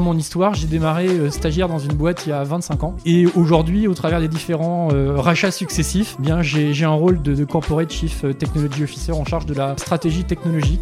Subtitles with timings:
[0.00, 2.96] mon histoire, j'ai démarré euh, stagiaire dans une boîte il y a 25 ans.
[3.04, 7.34] Et aujourd'hui, au travers des différents euh, rachats successifs, eh bien j'ai un rôle de,
[7.34, 10.80] de, Corporate Chief Technology Officer en charge de la stratégie technologique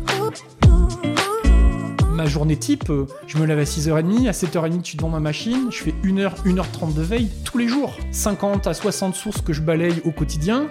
[2.19, 2.91] ma journée type,
[3.29, 6.45] je me lève à 6h30, à 7h30 je suis devant ma machine, je fais 1h,
[6.45, 7.97] 1h30 de veille tous les jours.
[8.11, 10.67] 50 à 60 sources que je balaye au quotidien.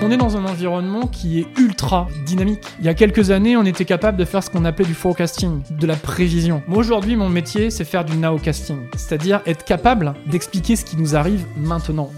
[0.00, 2.62] On est dans un environnement qui est ultra dynamique.
[2.78, 5.62] Il y a quelques années, on était capable de faire ce qu'on appelait du forecasting,
[5.70, 6.62] de la prévision.
[6.68, 11.16] Moi aujourd'hui, mon métier, c'est faire du nowcasting, c'est-à-dire être capable d'expliquer ce qui nous
[11.16, 12.10] arrive maintenant.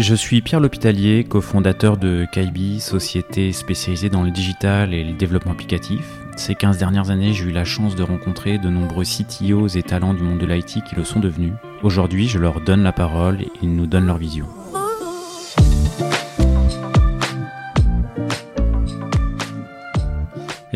[0.00, 5.52] Je suis Pierre L'Hôpitalier, cofondateur de Kaibi, société spécialisée dans le digital et le développement
[5.52, 6.04] applicatif.
[6.36, 10.14] Ces 15 dernières années, j'ai eu la chance de rencontrer de nombreux CTOs et talents
[10.14, 11.52] du monde de l'IT qui le sont devenus.
[11.82, 14.46] Aujourd'hui, je leur donne la parole et ils nous donnent leur vision.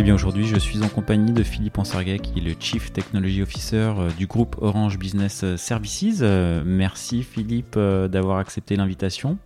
[0.02, 3.40] Eh bien aujourd'hui je suis en compagnie de Philippe Ansarguet qui est le Chief Technology
[3.40, 6.18] Officer euh, du groupe Orange Business Services.
[6.22, 9.38] Euh, merci Philippe euh, d'avoir accepté l'invitation.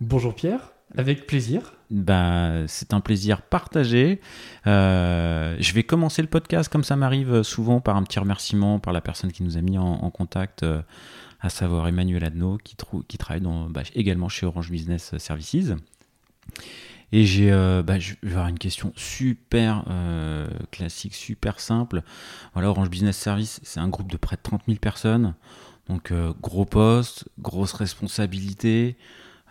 [0.00, 1.74] Bonjour Pierre, avec plaisir.
[1.90, 4.22] Bah, c'est un plaisir partagé.
[4.64, 9.02] je vais commencer le podcast comme ça m'arrive souvent par un petit remerciement par la
[9.02, 10.64] personne qui nous a mis en, contact,
[11.42, 12.74] à savoir Emmanuel Adno qui,
[13.06, 15.74] qui travaille dans, bah, également chez Orange Business Services.
[17.12, 22.02] Et j'ai, euh, bah, je vais avoir une question super euh, classique, super simple.
[22.52, 25.34] Voilà, Orange Business Service, c'est un groupe de près de 30 000 personnes.
[25.88, 28.96] Donc, euh, gros poste, grosse responsabilité.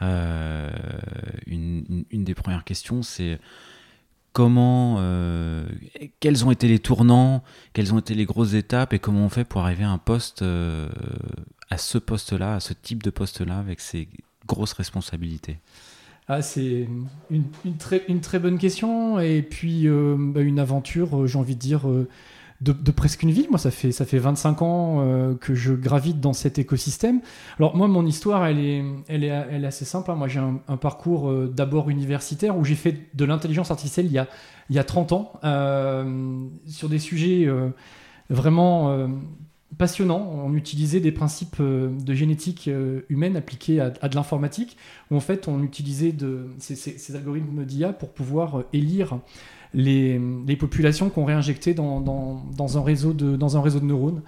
[0.02, 3.38] Une, une, des premières questions, c'est
[4.32, 4.96] comment,
[6.22, 7.44] quels ont été les tournants,
[7.74, 10.42] quelles ont été les grosses étapes et comment on fait pour arriver à un poste,
[10.42, 14.08] à ce poste-là, à ce type de poste-là, avec ces
[14.48, 15.60] grosses responsabilités?
[16.32, 16.88] Ah, c'est
[17.32, 21.90] une, très, bonne question et puis euh, bah, une aventure, euh, j'ai envie de dire,
[21.90, 22.08] euh,
[22.62, 23.48] de, presque une vie.
[23.50, 27.22] Moi, ça fait, ça fait 25 ans que je gravite dans cet écosystème.
[27.58, 30.12] Alors moi, mon histoire, elle est assez simple.
[30.12, 30.16] Hein.
[30.16, 34.28] Moi, j'ai un, parcours d'abord universitaire où j'ai fait de l'intelligence artificielle il y a,
[34.70, 35.34] il y a 30 ans
[36.68, 37.48] sur des sujets
[38.30, 39.08] vraiment
[39.78, 40.30] passionnant.
[40.34, 44.78] On utilisait des principes euh, de génétique euh, humaine appliqués à, de l'informatique,
[45.12, 46.16] où en fait on utilisait
[46.58, 49.20] ces, algorithmes d'IA pour pouvoir euh, élire
[49.74, 50.20] les,
[50.60, 54.24] populations qu'on réinjectait dans, un réseau de, neurones.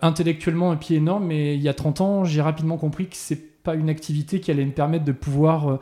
[0.00, 3.62] intellectuellement un pied énorme, mais il y a 30 ans, j'ai rapidement compris que c'est
[3.62, 5.80] pas une activité qui allait me permettre de pouvoir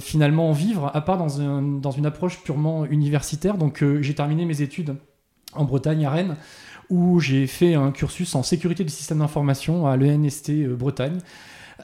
[0.00, 3.56] finalement en vivre, à part dans une approche purement universitaire.
[3.56, 4.94] Donc j'ai terminé mes études
[5.54, 6.36] en Bretagne, à Rennes,
[6.92, 11.18] où j'ai fait un cursus en sécurité du système d'information à l'ENST euh, Bretagne.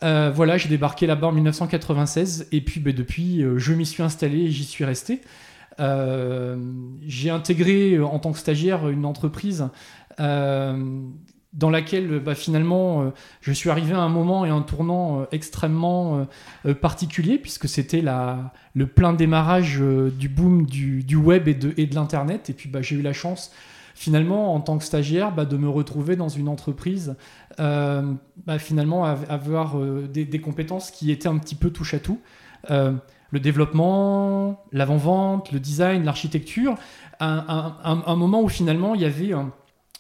[0.03, 4.03] Euh, voilà, j'ai débarqué là-bas en 1996 et puis ben, depuis, euh, je m'y suis
[4.03, 5.23] installé et j'y suis resté.
[5.79, 9.69] j'ai intégré en tant que stagiaire une entreprise
[10.19, 16.27] dans laquelle bah, finalement je suis arrivé à un moment et un tournant extrêmement
[16.81, 18.03] particulier puisque c'était
[18.75, 19.81] le plein démarrage
[20.19, 23.13] du boom du, web et de, et de l'internet et puis bah, j'ai eu la
[23.13, 23.53] chance
[23.99, 27.17] finalement, en tant que stagiaire, bah, de me retrouver dans une entreprise,
[27.59, 28.13] euh,
[28.47, 32.21] bah, finalement, avoir euh, des, compétences qui étaient un petit peu touche à tout.
[32.71, 32.93] Euh,
[33.33, 36.77] le développement, l'avant-vente, le design, l'architecture,
[37.19, 39.33] un, moment où finalement il y avait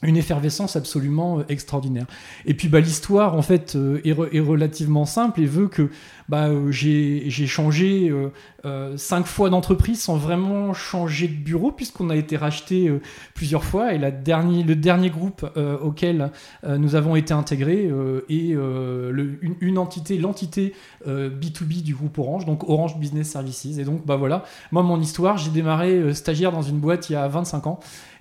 [0.02, 2.06] une effervescence absolument extraordinaire.
[2.46, 5.90] Et puis bah, l'histoire en fait est, est, relativement simple et veut que
[6.28, 8.28] bah, euh, j'ai changé euh,
[8.66, 12.92] euh, cinq fois d'entreprise sans vraiment changer de bureau, puisqu'on a été racheté
[13.34, 13.94] plusieurs fois.
[13.94, 15.46] Et la le dernier groupe
[15.82, 16.30] auquel
[16.66, 17.90] nous avons été intégrés
[18.28, 20.74] est une, entité, l'entité
[21.06, 23.78] B2B du groupe Orange, donc Orange Business Services.
[23.78, 27.16] Et donc, bah voilà, moi, mon histoire, j'ai démarré stagiaire dans une boîte il y
[27.16, 27.80] a 25 ans.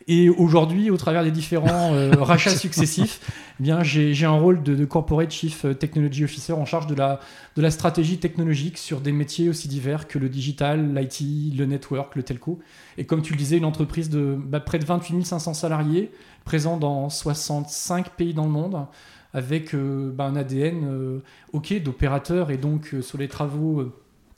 [0.09, 3.19] Et aujourd'hui, au travers des différents euh, rachats successifs,
[3.59, 7.19] eh bien, j'ai un rôle de, Corporate Chief Technology Officer en charge de la,
[7.57, 12.15] de la stratégie technologique sur des métiers aussi divers que le digital, l'IT, le network,
[12.15, 12.59] le telco.
[12.97, 16.11] Et comme tu le disais, une entreprise de bah, près de 28 500 salariés,
[16.45, 18.85] présent dans 65 pays dans le monde,
[19.33, 21.19] avec euh, bah, un ADN euh,
[21.51, 23.91] OK d'opérateur et donc sur les travaux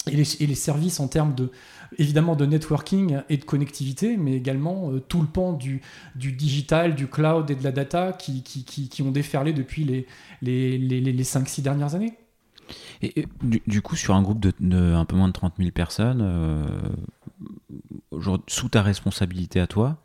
[0.08, 1.52] et les, et les services en termes de
[1.98, 5.82] évidemment de networking et de connectivité, mais également euh, tout le pan du,
[6.16, 10.06] du, digital, du cloud et de la data qui, qui, qui, ont déferlé depuis les,
[10.42, 12.14] les, les, les 5-6 dernières années.
[13.02, 16.64] Et, du, coup, sur un groupe de, un peu moins de 30 000 personnes, euh,
[18.48, 19.98] sous ta responsabilité à toi,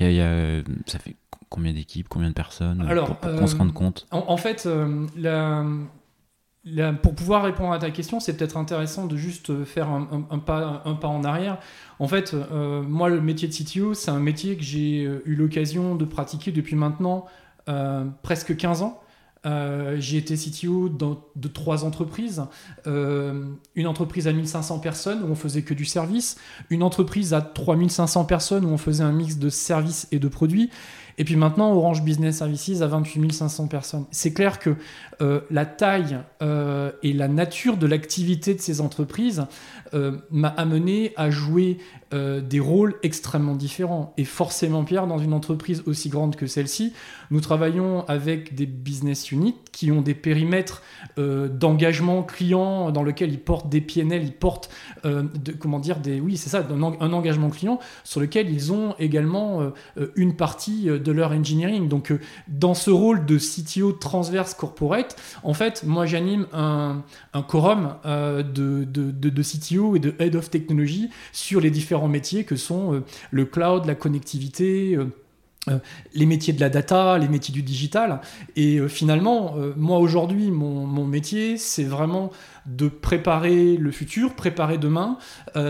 [0.00, 1.14] y y a, ça fait
[1.48, 4.06] combien d'équipes, combien de personnes Alors, pour, qu'on se rende compte?
[4.10, 4.68] en, en fait,
[5.16, 5.64] la,
[7.02, 11.24] pour pouvoir répondre à ta question, c'est peut-être intéressant de juste faire un, pas, en
[11.24, 11.58] arrière.
[11.98, 15.34] En fait, euh, moi, le métier de CTO, c'est un métier que j'ai euh, eu
[15.34, 17.26] l'occasion de pratiquer depuis maintenant
[17.68, 19.00] euh, presque 15 ans.
[19.44, 22.42] j'ai été CTO dans, de trois entreprises.
[22.86, 26.36] une entreprise à 1500 personnes où on faisait que du service.
[26.70, 30.70] Une entreprise à 3500 personnes où on faisait un mix de services et de produits.
[31.18, 34.04] Et puis maintenant, Orange Business Services à 28 500 personnes.
[34.12, 34.76] C'est clair que
[35.20, 39.44] euh, la taille euh, et la nature de l'activité de ces entreprises
[39.94, 41.78] euh, m'a amené à jouer
[42.12, 44.14] des rôles extrêmement différents.
[44.16, 46.92] Et forcément, Pierre, dans une entreprise aussi grande que celle-ci,
[47.30, 50.82] nous travaillons avec des business units qui ont des périmètres
[51.16, 54.70] d'engagement client dans lequel ils portent des PNL, ils portent,
[55.04, 58.94] de, comment dire, des, oui, c'est ça, un, un, engagement client sur lequel ils ont
[58.98, 59.72] également
[60.16, 61.88] une partie de leur engineering.
[61.88, 62.12] Donc,
[62.48, 67.02] dans ce rôle de CTO transverse corporate, en fait, moi j'anime un,
[67.32, 71.97] un quorum euh, de, de, de, CTO et de Head of Technology sur les différents
[72.06, 74.94] métiers que sont euh, le cloud, la connectivité.
[74.94, 75.06] Euh,
[76.14, 78.22] les métiers de la data, les métiers du digital.
[78.56, 82.30] Et finalement, moi aujourd'hui, mon, métier, c'est vraiment
[82.64, 85.18] de préparer le futur, préparer demain,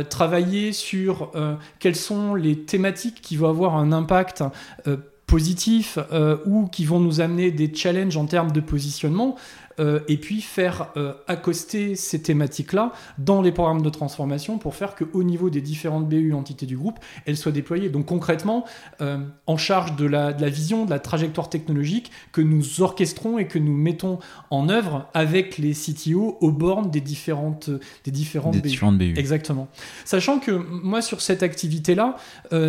[0.08, 1.32] travailler sur
[1.80, 4.44] quelles sont les thématiques qui vont avoir un impact
[5.28, 9.36] positifs euh, ou qui vont nous amener des challenges en termes de positionnement,
[9.78, 14.94] euh, et puis faire euh, accoster ces thématiques-là dans les programmes de transformation pour faire
[14.94, 17.88] qu'au niveau des différentes BU entités du groupe, elles soient déployées.
[17.88, 18.64] Donc concrètement,
[19.46, 23.46] en charge de la, de la, vision, de la trajectoire technologique que nous orchestrons et
[23.46, 24.18] que nous mettons
[24.50, 27.70] en œuvre avec les CTO au bornes des différentes,
[28.04, 28.68] des différentes, des BU.
[28.68, 29.14] différentes BU.
[29.16, 29.68] Exactement.
[30.04, 32.16] Sachant que moi, sur cette activité-là,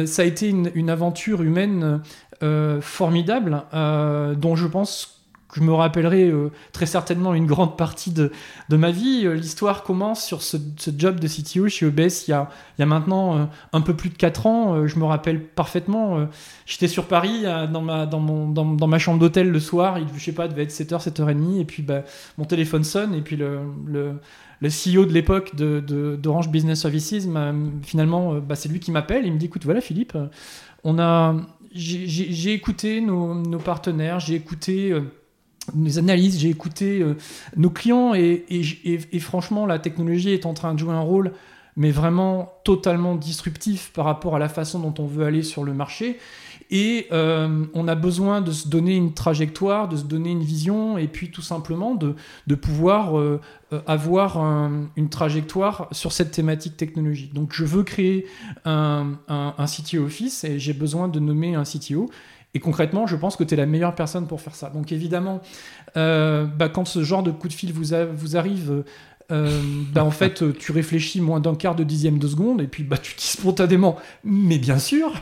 [0.06, 2.02] ça a été une, une aventure humaine
[2.42, 5.19] euh, formidable, euh, dont je pense
[5.50, 8.32] que je me rappellerai euh, très certainement une grande partie de,
[8.70, 9.28] de ma vie.
[9.34, 10.58] L'histoire commence sur ce,
[10.98, 14.10] job de CTO chez EBS il y a, il y a maintenant un peu plus
[14.10, 14.88] de 4 ans.
[14.88, 16.28] je me rappelle parfaitement.
[16.66, 19.98] J'étais sur Paris dans, ma, dans, mon, dans, dans ma chambre d'hôtel le soir.
[19.98, 21.60] Il je sais pas, devait être 7h, 7h30.
[21.60, 22.04] Et puis bah,
[22.38, 23.14] mon téléphone sonne.
[23.16, 24.20] Et puis le, le,
[24.62, 27.28] le CEO de l'époque d'Orange de, Business Services,
[27.84, 29.26] finalement, bah, c'est lui qui m'appelle.
[29.26, 30.18] Il me dit écoute, voilà Philippe,
[30.84, 31.36] on a
[31.74, 34.94] j'ai écouté nos, partenaires, j'ai écouté
[35.76, 37.16] nos analyses, j'ai écouté euh,
[37.56, 38.44] nos clients et,
[39.20, 41.34] franchement, la technologie est en train de jouer un rôle,
[41.76, 45.74] mais vraiment totalement disruptif par rapport à la façon dont on veut aller sur le
[45.74, 46.20] marché.
[46.72, 51.00] Et euh, on a besoin de se donner une trajectoire, de se donner une vision,
[51.00, 52.16] et puis tout simplement de,
[52.56, 53.42] pouvoir euh,
[53.88, 54.38] avoir
[54.96, 57.34] une trajectoire sur cette thématique technologique.
[57.34, 58.28] Donc je veux créer
[58.66, 62.10] un, un, CTO Office et j'ai besoin de nommer un CTO.
[62.54, 64.70] Et concrètement, je pense que tu es la meilleure personne pour faire ça.
[64.70, 65.42] Donc évidemment,
[65.96, 68.84] bah, quand ce genre de coup de fil vous, vous arrive,
[69.32, 69.62] euh,
[69.94, 72.98] bah, en fait, tu réfléchis moins d'un quart de dixième de seconde, et puis bah,
[72.98, 75.14] tu dis spontanément, mais bien sûr.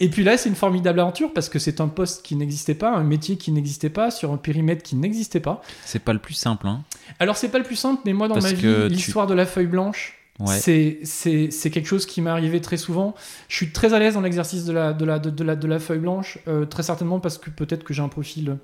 [0.00, 2.94] Et puis là, c'est une formidable aventure parce que c'est un poste qui n'existait pas,
[2.94, 5.62] un métier qui n'existait pas, sur un périmètre qui n'existait pas.
[5.84, 6.66] C'est pas le plus simple.
[6.66, 6.82] Hein.
[7.18, 9.66] Alors, c'est pas le plus simple, mais moi, dans ma vie, l'histoire de la feuille
[9.66, 13.14] blanche, C'est, quelque chose qui m'est arrivé très souvent.
[13.48, 15.78] Je suis très à l'aise dans l'exercice de la, de, la, de, la, de la
[15.78, 18.56] feuille blanche, euh, très certainement parce que peut-être que j'ai un profil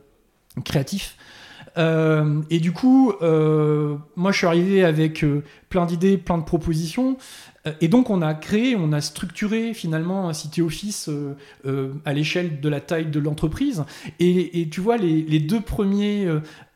[0.65, 1.17] créatif.
[1.79, 5.25] Euh, et du coup, euh, moi, je suis arrivé avec
[5.69, 7.19] plein d'idées, plein de propositions.
[7.81, 11.11] Et donc, on a créé, on a structuré finalement un City Office
[12.05, 13.85] à l'échelle de la taille de l'entreprise.
[14.21, 16.29] Et, tu vois, les, deux premiers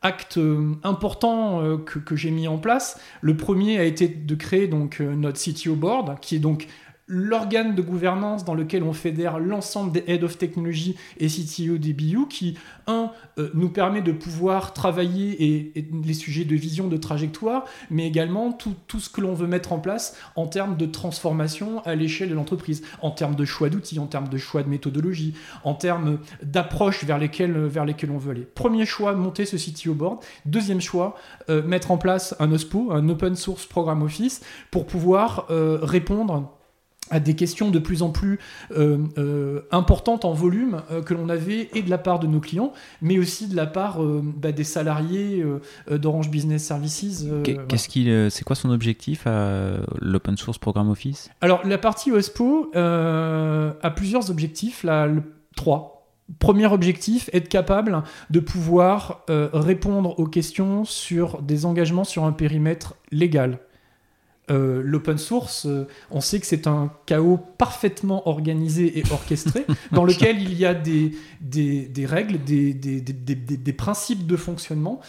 [0.02, 0.40] actes
[0.82, 5.38] importants que, que j'ai mis en place, le premier a été de créer donc notre
[5.38, 6.68] CTO Board, qui est donc
[7.10, 11.92] l'organe de gouvernance dans lequel on fédère l'ensemble des Head of Technology et CTO des
[11.92, 15.74] BU qui, un, euh, nous permet de pouvoir travailler
[16.04, 19.80] les sujets de vision, de trajectoire, mais également tout, ce que l'on veut mettre en
[19.80, 24.06] place en termes de transformation à l'échelle de l'entreprise, en termes de choix d'outils, en
[24.06, 28.46] termes de choix de méthodologie, en termes d'approche vers lesquelles, vers lesquelles on veut aller.
[28.54, 30.20] Premier choix, monter ce CTO board.
[30.46, 31.16] Deuxième choix,
[31.48, 36.59] euh, mettre en place un OSPO, un Open Source Program Office, pour pouvoir euh, répondre
[37.10, 38.38] à des questions de plus en plus
[38.70, 42.40] euh, euh, importantes en volume euh, que l'on avait et de la part de nos
[42.40, 45.44] clients, mais aussi de la part bah, des salariés
[45.90, 47.26] d'Orange Business Services.
[47.68, 51.30] Qu'est-ce qu'il, c'est quoi son objectif à l'Open Source Program Office?
[51.40, 55.22] Alors la partie OSPO a plusieurs objectifs, là, le,
[55.56, 55.96] trois.
[56.38, 62.94] Premier objectif, être capable de pouvoir répondre aux questions sur des engagements sur un périmètre
[63.10, 63.58] légal
[64.50, 70.04] euh, l'open source, euh, on sait que c'est un chaos parfaitement organisé et orchestré, dans
[70.04, 75.00] lequel il y a des, des, des règles, des, des, des, principes de fonctionnement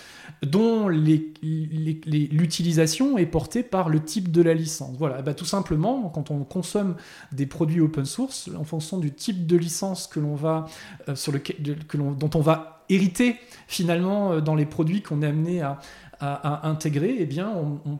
[0.43, 4.95] dont l'utilisation est portée par le type de la licence.
[4.97, 6.95] Voilà, bah, tout simplement, quand on consomme
[7.31, 10.67] des produits open source, en fonction du type de licence que l'on va,
[11.09, 15.79] euh, sur que dont on va hériter finalement dans les produits qu'on est amené à,
[16.21, 17.51] à, intégrer, eh bien,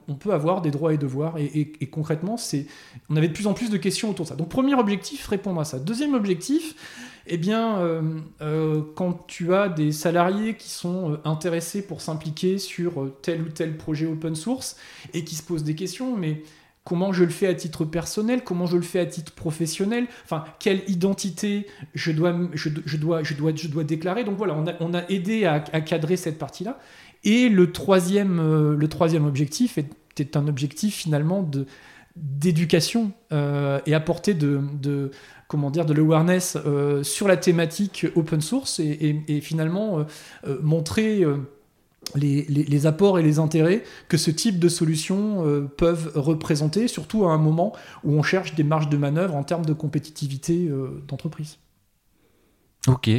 [0.08, 1.38] on, peut avoir des droits et devoirs.
[1.38, 2.68] Et, concrètement, c'est,
[3.10, 4.36] on avait de plus en plus de questions autour de ça.
[4.36, 5.80] Donc, premier objectif, répondre à ça.
[5.80, 6.76] Deuxième objectif,
[7.28, 12.58] eh bien, euh, euh, quand tu as des salariés qui sont euh, intéressés pour s'impliquer
[12.60, 14.76] sur tel ou tel projet open source
[15.14, 16.44] et qui se posent des questions, mais
[16.84, 20.44] comment je le fais à titre personnel, comment je le fais à titre professionnel, enfin,
[20.60, 24.24] quelle identité je dois, je, dois, je, dois, je dois déclarer?
[24.24, 26.80] Donc voilà, on a, aidé à cadrer cette partie-là.
[27.24, 31.66] Et le troisième, euh, le troisième objectif était un objectif finalement de
[32.18, 35.12] d'éducation euh, et apporter de, de,
[35.48, 40.06] comment dire de l'awareness euh, sur la thématique open source et, finalement
[40.62, 41.26] montrer
[42.16, 47.32] les, les, apports et les intérêts que ce type de solutions peuvent représenter, surtout à
[47.32, 47.72] un moment
[48.04, 50.70] où on cherche des marges de manœuvre en termes de compétitivité
[51.08, 51.60] d'entreprise.
[52.88, 53.10] Ok,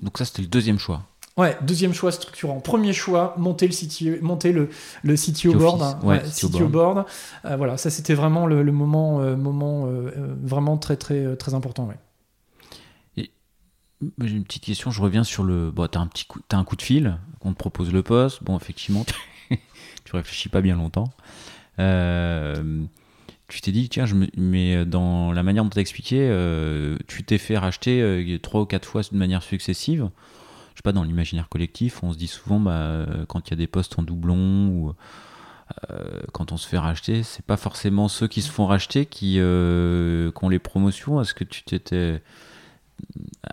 [0.00, 1.06] donc ça c'était le deuxième choix.
[1.38, 2.60] Ouais, deuxième choix structurant.
[2.60, 4.68] Premier choix, monter le CTO, monter le,
[5.02, 5.82] le CTO board.
[5.82, 5.98] Hein.
[6.02, 7.06] ouais, CTO, board.
[7.46, 10.10] Euh, voilà, ça c'était vraiment le, moment, euh, moment euh,
[10.42, 11.86] vraiment très très très important.
[11.86, 13.30] Ouais.
[14.20, 15.70] J'ai une petite question, je reviens sur le.
[15.70, 18.42] Bon, t'as un petit coup, as un coup de fil, on te propose le poste.
[18.42, 19.06] Bon, effectivement,
[20.04, 21.08] tu réfléchis pas bien longtemps.
[21.78, 24.26] tu t'es dit, tiens, je me...
[24.36, 26.18] mais dans la manière dont tu as expliqué,
[27.06, 30.10] tu t'es fait racheter trois ou quatre fois de manière successive
[30.82, 33.66] pas, dans l'imaginaire collectif, on se dit souvent, bah, euh, quand il y a des
[33.66, 34.92] postes en doublon ou
[35.90, 39.36] euh, quand on se fait racheter, c'est pas forcément ceux qui se font racheter qui,
[39.38, 41.20] euh, ont les promotions.
[41.20, 42.22] Est-ce que tu t'étais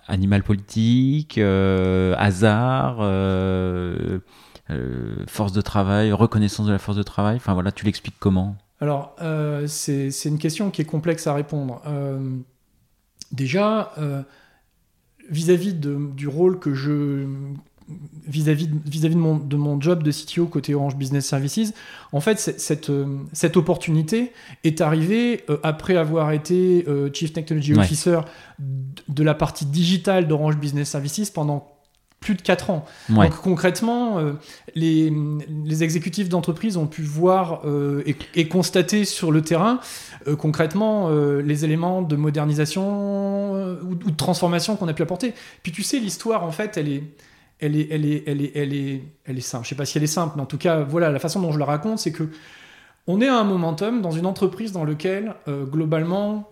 [0.08, 2.98] animal politique, hasard,
[5.28, 7.38] force de travail, reconnaissance de la force de travail?
[7.38, 8.56] Enfin voilà, tu l'expliques comment?
[8.82, 9.16] Alors,
[9.68, 11.82] c'est une question qui est complexe à répondre.
[13.32, 13.94] déjà,
[15.30, 17.26] vis-à-vis du rôle que je
[18.28, 21.74] vis-à-vis vis-à-vis de mon, de mon job de CTO côté Orange Business Services,
[22.12, 22.92] en fait, cette,
[23.34, 24.32] cette opportunité
[24.64, 28.22] est arrivée euh, après avoir été euh, Chief Technology Officer
[28.60, 31.68] de la partie digitale d'Orange Business Services pendant
[32.20, 32.86] plus de 4 ans.
[33.10, 34.34] Donc concrètement, euh,
[34.76, 35.12] les,
[35.66, 38.04] les, exécutifs d'entreprise ont pu voir euh,
[38.36, 39.80] et, constater sur le terrain
[40.28, 45.34] euh, concrètement les éléments de modernisation ou, de transformation qu'on a pu apporter.
[45.64, 47.04] Puis tu sais, l'histoire, en fait, elle est,
[47.60, 49.64] elle est, elle est, elle est, elle est, elle est simple.
[49.64, 51.52] Je sais pas si elle est simple, mais en tout cas, voilà, la façon dont
[51.52, 52.30] je la raconte, c'est que
[53.08, 56.52] on est à un momentum dans une entreprise dans lequel, globalement,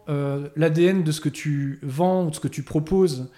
[0.55, 3.29] l'ADN de ce que tu vends ou de ce que tu proposes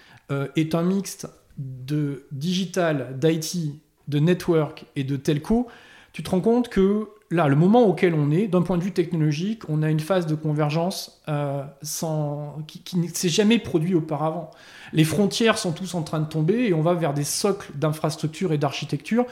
[0.56, 1.28] est un mixte
[1.60, 5.68] de digital, d'IT, de network et de telco,
[6.12, 8.92] tu te rends compte que là, le moment auquel on est, d'un point de vue
[8.92, 14.50] technologique, on a une phase de convergence euh, sans, qui, ne s'est jamais produit auparavant.
[14.92, 18.52] Les frontières sont tous en train de tomber et on va vers des socles d'infrastructure
[18.52, 19.26] et d'architecture,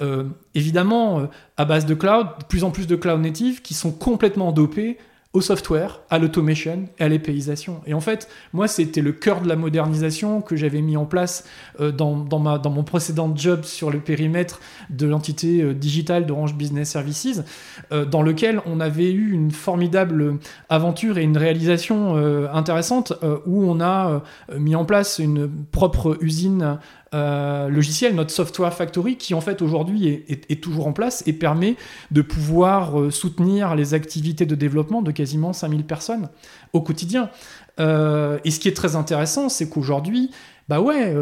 [0.00, 0.24] euh,
[0.54, 1.26] évidemment euh,
[1.56, 4.98] à base de cloud, de plus en plus de cloud native qui sont complètement dopés
[5.34, 7.80] au software, à l'automation et à l'épéisation.
[7.86, 11.44] Et en fait, moi, c'était le cœur de la modernisation que j'avais mis en place
[11.80, 14.60] euh, dans mon précédent job sur le périmètre
[14.90, 17.42] de l'entité euh, digitale d'Orange Business Services,
[17.90, 20.38] euh, dans lequel on avait eu une formidable
[20.68, 22.14] aventure et une réalisation
[22.52, 23.12] intéressante
[23.46, 24.22] où on a
[24.56, 26.78] mis en place une propre usine
[27.14, 31.76] euh, logiciel, notre Software Factory, qui en fait aujourd'hui est, toujours en place et permet
[32.10, 36.28] de pouvoir euh, soutenir les activités de développement de quasiment 5000 personnes
[36.72, 37.30] au quotidien.
[37.78, 40.32] Euh, et ce qui est très intéressant, c'est qu'aujourd'hui,
[40.68, 41.14] bah ouais,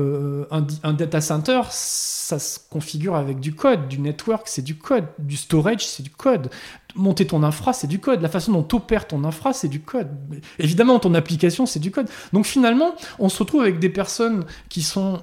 [0.50, 5.36] un, data center, ça se configure avec du code, du network, c'est du code, du
[5.36, 6.48] storage, c'est du code.
[6.94, 8.22] Monter ton infra, c'est du code.
[8.22, 10.08] La façon dont opères ton infra, c'est du code.
[10.58, 12.08] Évidemment, ton application, c'est du code.
[12.32, 15.20] Donc finalement, on se retrouve avec des personnes qui sont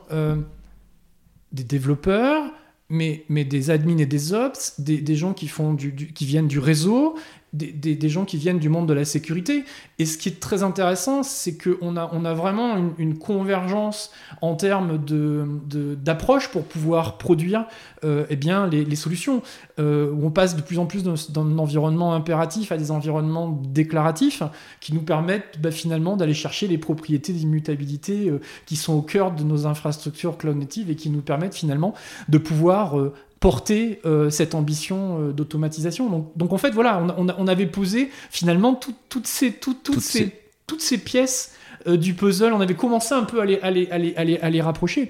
[1.51, 2.51] des développeurs,
[2.89, 6.47] mais, mais des admins et des ops, des, des gens qui, font du, qui viennent
[6.47, 7.15] du réseau,
[7.53, 9.63] des, gens qui viennent du monde de la sécurité.
[9.97, 14.55] Et ce qui est très intéressant, c'est qu'on a, on a vraiment une, convergence en
[14.55, 17.65] termes d'approche de, pour pouvoir produire
[18.03, 19.41] euh, eh bien, les, solutions.
[19.79, 24.43] Euh, où on passe de plus en plus d'un environnement impératif à des environnements déclaratifs
[24.79, 29.31] qui nous permettent bah, finalement d'aller chercher les propriétés d'immutabilité euh, qui sont au cœur
[29.31, 31.93] de nos infrastructures cloud native et qui nous permettent finalement
[32.27, 32.95] de pouvoir
[33.39, 36.09] porter cette ambition d'automatisation.
[36.09, 40.31] Donc, donc, en fait, voilà, on, avait posé finalement toutes, ces, toutes, ces,
[40.67, 41.53] toutes ces pièces
[41.87, 42.51] euh, du puzzle.
[42.53, 45.09] On avait commencé un peu à les, à les, rapprocher.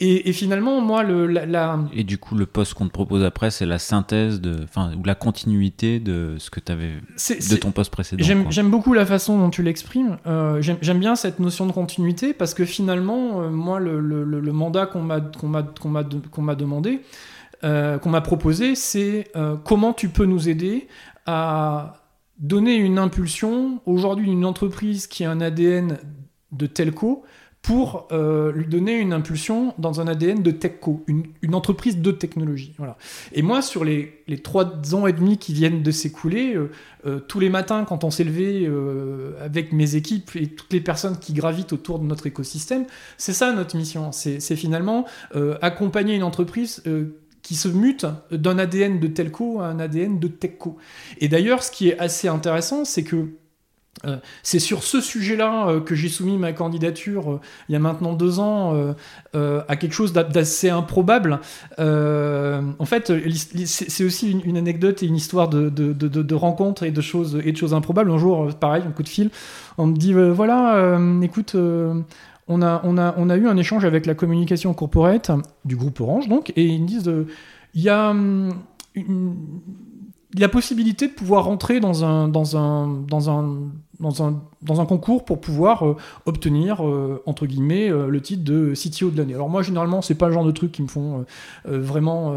[0.00, 3.66] Et, finalement, moi, le, la, Et du coup, le poste qu'on te propose après, c'est
[3.66, 6.92] la synthèse de, enfin, ou la continuité de ce que tu avais
[7.28, 8.24] de ton poste précédent.
[8.24, 10.16] J'aime beaucoup la façon dont tu l'exprimes.
[10.26, 14.86] Euh, J'aime bien cette notion de continuité parce que finalement, euh, moi, le, le mandat
[14.86, 17.00] qu'on m'a qu'on m'a demandé,
[17.64, 19.30] euh, qu'on m'a proposé, c'est
[19.64, 20.88] comment tu peux nous aider
[21.26, 21.94] à
[22.38, 25.98] donner une impulsion aujourd'hui une entreprise qui a un ADN
[26.52, 27.24] de telco
[27.66, 32.72] pour euh, lui donner une impulsion dans un ADN de techco, une, entreprise de technologie.
[32.78, 32.96] Voilà.
[33.32, 36.70] Et moi, sur les, trois ans et demi qui viennent de s'écouler, euh,
[37.06, 38.70] euh, tous les matins, quand on s'est levé
[39.40, 42.86] avec mes équipes et toutes les personnes qui gravitent autour de notre écosystème,
[43.16, 44.12] c'est ça notre mission.
[44.12, 45.04] C'est finalement
[45.60, 46.84] accompagner une entreprise
[47.46, 50.78] qui se mute d'un ADN de telco à un ADN de techco.
[51.18, 53.28] Et d'ailleurs, ce qui est assez intéressant, c'est que
[54.04, 57.78] euh, c'est sur ce sujet-là euh, que j'ai soumis ma candidature euh, il y a
[57.78, 58.74] maintenant deux ans
[59.32, 61.38] à quelque chose d'assez improbable.
[61.78, 63.12] en fait,
[63.64, 67.52] c'est aussi une, anecdote et une histoire de, de, de, rencontres et de choses et
[67.52, 68.10] de choses improbables.
[68.10, 69.30] Un jour, pareil, un coup de fil,
[69.78, 71.54] on me dit voilà, écoute
[72.48, 75.30] on a, on, a, on a eu un échange avec la communication corporate
[75.64, 77.26] du groupe Orange, donc, et ils me disent euh,
[77.74, 78.52] il y a hum,
[80.38, 84.86] la possibilité de pouvoir rentrer dans un, dans un, dans un, dans un, dans un
[84.86, 89.34] concours pour pouvoir euh, obtenir, euh, entre guillemets, le titre de CTO de l'année.
[89.34, 91.24] Alors moi, généralement, c'est pas le genre de truc qui me font
[91.64, 92.34] vraiment...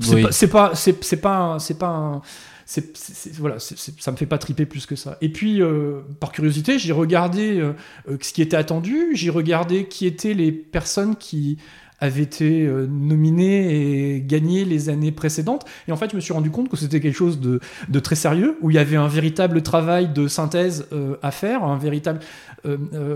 [0.00, 2.22] c'est pas, c'est pas, c'est pas un
[2.68, 5.16] c'est, voilà, me fait pas triper plus que ça.
[5.22, 7.72] Et puis, euh, par curiosité, j'ai regardé euh,
[8.10, 11.56] euh, ce qui était attendu, j'ai regardé qui étaient les personnes qui
[11.98, 15.64] avaient été nominées et gagnées les années précédentes.
[15.88, 17.58] Et en fait, je me suis rendu compte que c'était quelque chose de,
[17.88, 20.86] de, très sérieux, où il y avait un véritable travail de synthèse
[21.22, 22.20] à faire, un véritable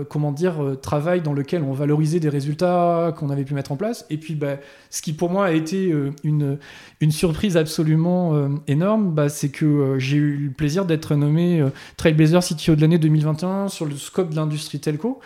[0.09, 3.75] comment dire, euh, travail dans lequel on valorisait des résultats qu'on avait pu mettre en
[3.75, 4.05] place.
[4.09, 4.57] Et puis, bah,
[4.89, 6.57] ce qui pour moi a été une,
[7.01, 11.63] une surprise absolument énorme, bah, c'est que j'ai eu le plaisir d'être nommé
[11.97, 15.19] Trailblazer CTO de l'année 2021 sur le scope de l'industrie telco.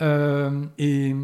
[0.00, 1.14] et,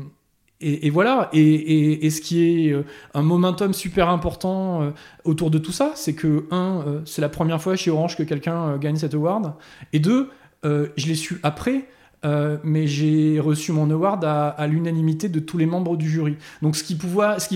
[0.62, 2.74] et, voilà, et, et, ce qui est
[3.14, 4.92] un momentum super important
[5.24, 8.76] autour de tout ça, c'est que, un, c'est la première fois chez Orange que quelqu'un
[8.78, 9.52] gagne cet award,
[9.92, 10.28] et deux,
[10.64, 11.86] je l'ai su après,
[12.24, 16.36] euh, mais j'ai reçu mon award à, l'unanimité de tous les membres du jury.
[16.60, 16.94] Donc ce qui,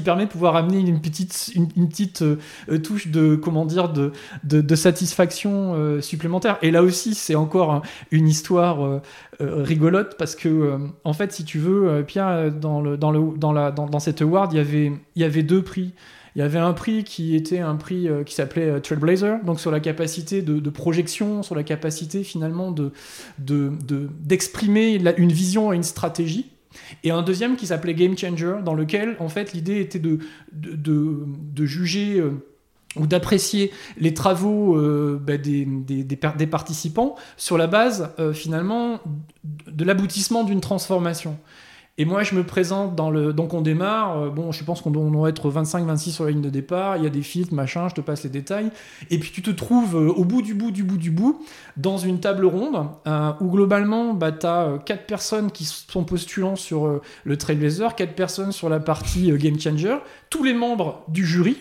[0.03, 6.59] permet de pouvoir amener une petite, petite euh, touche de, satisfaction euh, supplémentaire.
[6.63, 9.03] Et là aussi, c'est encore une histoire
[9.41, 12.97] rigolote parce que, en fait, si tu veux, Pierre, dans, le,
[13.99, 15.93] cet award, il y avait deux prix.
[16.37, 19.61] Il y avait un prix qui était un prix euh, qui s'appelait euh, Trailblazer, donc
[19.61, 22.93] sur la capacité de, projection, sur la capacité finalement de,
[23.39, 26.51] d'exprimer une vision et une stratégie.
[27.05, 30.19] Et un deuxième qui s'appelait Game Changer, dans lequel en fait l'idée était de,
[30.53, 32.33] de, juger euh,
[32.97, 34.77] ou d'apprécier les travaux
[35.21, 39.01] bah, des, des, participants sur la base finalement
[39.45, 41.37] de l'aboutissement d'une transformation.
[41.97, 43.33] Et moi, je me présente dans le.
[43.33, 44.19] Donc, on démarre.
[44.19, 46.97] Euh, bon, je pense qu'on doit être 25-26 sur la ligne de départ.
[46.97, 48.71] Il y a des filtres, machin, je te passe les détails.
[49.11, 51.45] Et puis, tu te trouves euh, au bout du bout du bout du bout,
[51.77, 56.57] dans une table ronde, euh, où globalement, bah, tu as 4 personnes qui sont postulants
[56.57, 59.99] sur le Trailblazer, 4 personnes sur la partie Game Changer,
[60.31, 61.59] tous les membres du jury,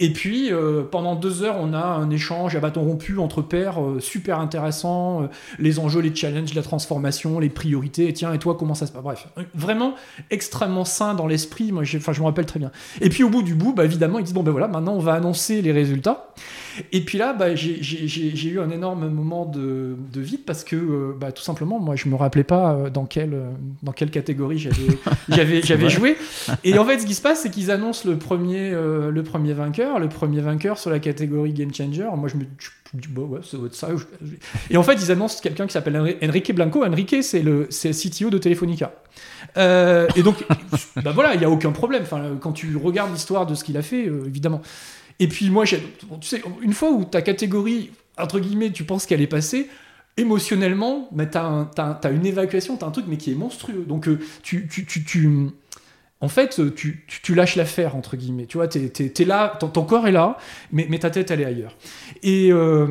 [0.00, 3.80] et puis, euh, pendant deux heures, on a un échange à bâton rompu entre pairs,
[3.80, 5.26] euh, super intéressant, euh,
[5.58, 8.92] les enjeux, les challenges, la transformation, les priorités, et tiens, et toi, comment ça se
[8.92, 9.02] passe?
[9.02, 9.94] Bref, vraiment
[10.30, 12.72] extrêmement sain dans l'esprit, moi, je me rappelle très bien.
[13.00, 15.00] Et puis, au bout du bout, bah, évidemment, ils disent, bon, ben voilà, maintenant, on
[15.00, 16.34] va annoncer les résultats.
[16.92, 21.42] Et puis là, bah, j'ai eu un énorme moment de, vide parce que, bah, tout
[21.42, 23.36] simplement, moi, je me rappelais pas dans quelle,
[23.82, 24.58] dans quelle catégorie
[25.28, 26.16] j'avais joué.
[26.62, 29.98] Et en fait, ce qui se passe, c'est qu'ils annoncent le premier, le premier vainqueur
[29.98, 32.08] le premier vainqueur sur la catégorie Game Changer.
[32.16, 33.88] Moi, je me dis, bah ouais, ça ça.
[34.70, 36.84] Et en fait, ils annoncent quelqu'un qui s'appelle Enrique Blanco.
[36.84, 38.92] Enrique, c'est le, le CTO de Telefonica.
[39.56, 40.44] Euh, et donc,
[41.02, 42.02] bah voilà, il n'y a aucun problème.
[42.02, 44.62] Enfin, quand tu regardes l'histoire de ce qu'il a fait, euh, évidemment.
[45.18, 45.78] Et puis, moi, tu
[46.22, 49.68] sais, une fois où ta catégorie, entre guillemets, tu penses qu'elle est passée,
[50.16, 53.84] émotionnellement, mais tu as, as, une évacuation, tu as un truc, mais qui est monstrueux.
[53.86, 55.28] Donc, euh, tu, tu, tu, tu
[56.20, 58.46] en fait, tu, tu, lâches l'affaire, entre guillemets.
[58.46, 60.38] Tu vois, t'es, es, là, ton, corps est là,
[60.72, 61.76] mais, mais, ta tête, elle est ailleurs.
[62.22, 62.88] Et, euh,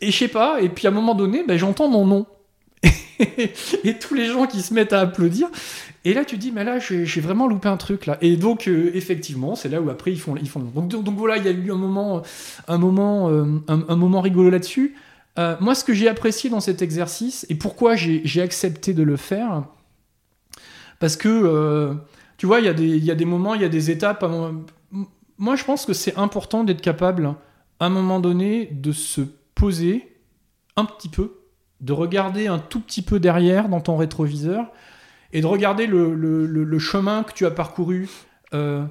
[0.00, 2.26] et je sais pas, et puis à un moment donné, ben, j'entends mon nom.
[3.84, 5.48] Et tous les gens qui se mettent à applaudir.
[6.04, 8.18] Et là, tu dis, mais là, j'ai vraiment loupé un truc là.
[8.20, 10.50] Et donc, euh, effectivement, c'est là où après ils font, ils.
[10.50, 12.22] Donc, voilà, il y a eu un moment,
[12.66, 14.96] un moment, euh, un, moment rigolo là-dessus.
[15.38, 19.16] Euh, moi, ce que j'ai apprécié dans cet exercice et pourquoi j'ai accepté de le
[19.16, 19.64] faire,
[20.98, 21.94] parce que
[22.36, 24.24] tu vois, il y a des moments, il y a des étapes.
[25.38, 27.34] Moi, je pense que c'est important d'être capable,
[27.80, 29.22] à un moment donné, de se
[29.54, 30.16] poser
[30.76, 31.41] un petit peu,
[31.82, 34.70] de regarder un tout petit peu derrière dans ton rétroviseur
[35.32, 38.08] et de regarder le, chemin que tu as parcouru
[38.54, 38.84] euh,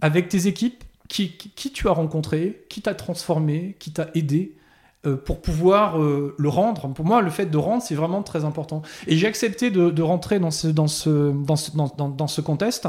[0.00, 4.57] avec tes équipes, qui, qui, tu as rencontré, qui t'a transformé, qui t'a aidé,
[5.04, 6.92] pour pouvoir euh, le rendre.
[6.92, 8.82] Pour moi, le fait de rendre, c'est vraiment très important.
[9.06, 12.88] Et j'ai accepté de, rentrer dans ce, dans, ce, dans, ce, dans, dans, ce contest,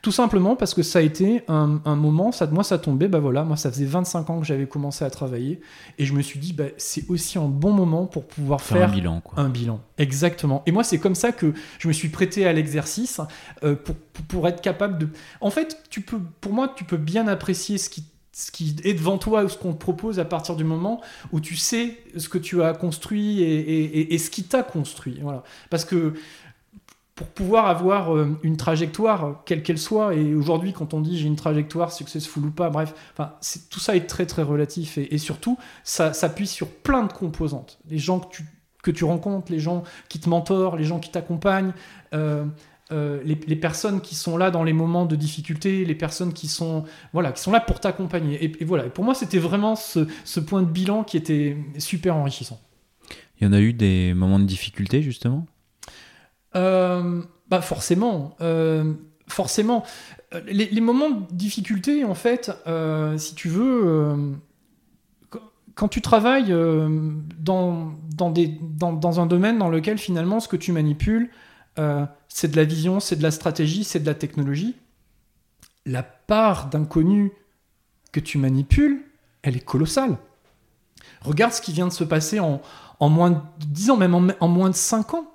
[0.00, 3.18] tout simplement parce que ça a été un, un, moment, ça, moi ça tombait, bah
[3.18, 5.60] voilà, moi ça faisait 25 ans que j'avais commencé à travailler,
[5.98, 8.92] et je me suis dit, bah, c'est aussi un bon moment pour pouvoir faire, un
[8.92, 9.20] bilan.
[9.20, 9.38] Quoi.
[9.38, 10.62] Un bilan, exactement.
[10.64, 13.20] Et moi, c'est comme ça que je me suis prêté à l'exercice,
[13.64, 13.96] euh, pour,
[14.28, 15.08] pour être capable de...
[15.42, 18.94] En fait, tu peux, pour moi, tu peux bien apprécier ce qui ce qui est
[18.94, 21.00] devant toi ou ce qu'on te propose à partir du moment
[21.32, 25.18] où tu sais ce que tu as construit et, ce qui t'a construit.
[25.20, 25.42] Voilà.
[25.68, 26.14] Parce que
[27.14, 31.26] pour pouvoir avoir euh, une trajectoire, quelle qu'elle soit, et aujourd'hui quand on dit j'ai
[31.26, 33.34] une trajectoire successful ou pas, bref, enfin,
[33.68, 37.78] tout ça est très très relatif et, surtout ça s'appuie sur plein de composantes.
[37.90, 38.44] Les gens que tu,
[38.82, 41.74] que tu rencontres, les gens qui te mentorent, les gens qui t'accompagnent.
[42.14, 42.46] Euh,
[42.92, 46.84] euh, les, personnes qui sont là dans les moments de difficulté, les personnes qui sont,
[47.12, 48.44] voilà, qui sont là pour t'accompagner.
[48.44, 52.60] Et, voilà, pour moi, c'était vraiment ce, point de bilan qui était super enrichissant.
[53.40, 55.46] Il y en a eu des moments de difficulté, justement?
[56.56, 58.36] Euh, bah Forcément.
[58.40, 58.92] Euh,
[59.28, 59.84] forcément.
[60.46, 62.50] Les, moments de difficulté, en fait,
[63.16, 64.36] si tu veux
[65.76, 66.54] quand tu travailles
[67.38, 71.30] dans, dans, des, dans, dans, un domaine dans lequel finalement ce que tu manipules,
[71.78, 74.76] euh, c'est de la vision, c'est de la stratégie, c'est de la technologie.
[75.86, 77.32] La part d'inconnu
[78.12, 79.02] que tu manipules,
[79.42, 80.18] elle est colossale.
[81.22, 82.60] Regarde ce qui vient de se passer en,
[83.00, 85.30] moins de 10 ans, même en, moins de 5 ans.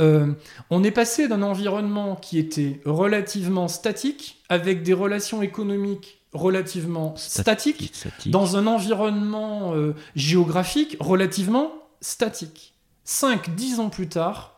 [0.00, 0.32] Euh,
[0.70, 7.92] on est passé d'un environnement qui était relativement statique, avec des relations économiques relativement statiques,
[8.26, 12.74] dans un environnement euh, géographique relativement statique.
[13.06, 14.53] 5-10 ans plus tard,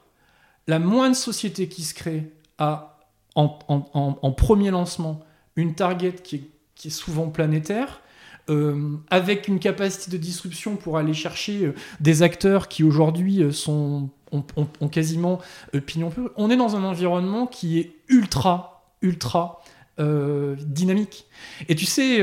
[0.66, 2.98] la moindre société qui se crée a
[3.35, 5.20] en, premier lancement
[5.57, 6.50] une target qui
[6.85, 8.00] est, souvent planétaire,
[8.48, 13.50] euh, avec une capacité de disruption pour aller chercher euh, des acteurs qui aujourd'hui euh,
[13.50, 15.40] sont ont, quasiment
[15.87, 16.12] pignon.
[16.37, 19.62] On est dans un environnement qui est ultra, ultra
[19.98, 21.26] dynamique.
[21.68, 22.20] Et tu sais,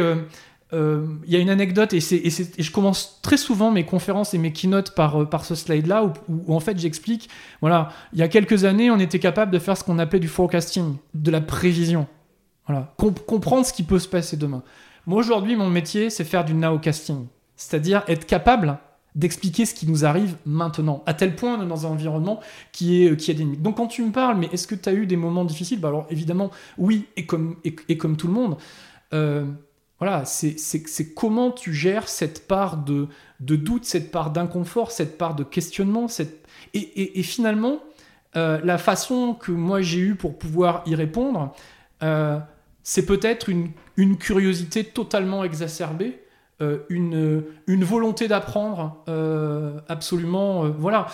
[0.73, 4.51] il euh, y a une anecdote, et, je commence très souvent mes conférences et mes
[4.51, 7.29] keynotes par, euh, ce slide-là, où, en fait j'explique,
[7.61, 10.27] voilà, il y a quelques années, on était capable de faire ce qu'on appelait du
[10.27, 12.07] forecasting, de la prévision.
[12.67, 14.63] Voilà, comprendre ce qui peut se passer demain.
[15.05, 18.79] Moi aujourd'hui, mon métier, c'est faire du nowcasting, c'est-à-dire être capable
[19.13, 22.39] d'expliquer ce qui nous arrive maintenant, à tel point dans un environnement
[22.71, 23.61] qui est, euh, qui est dynamique.
[23.61, 25.79] Donc quand tu me parles, mais est-ce que tu as eu des moments difficiles?
[25.79, 28.57] Bah Alors évidemment, oui, et comme, et, comme tout le monde.
[30.03, 33.07] Voilà, c'est comment tu gères cette part de,
[33.39, 36.07] doute, cette part d'inconfort, cette part de questionnement.
[36.73, 37.81] Et, finalement,
[38.35, 41.55] euh, la façon que moi j'ai eue pour pouvoir y répondre,
[42.03, 42.37] euh,
[42.83, 46.19] c'est peut-être une, curiosité totalement exacerbée,
[46.59, 49.05] euh, une, une, volonté d'apprendre
[49.87, 50.67] absolument.
[50.67, 51.07] voilà.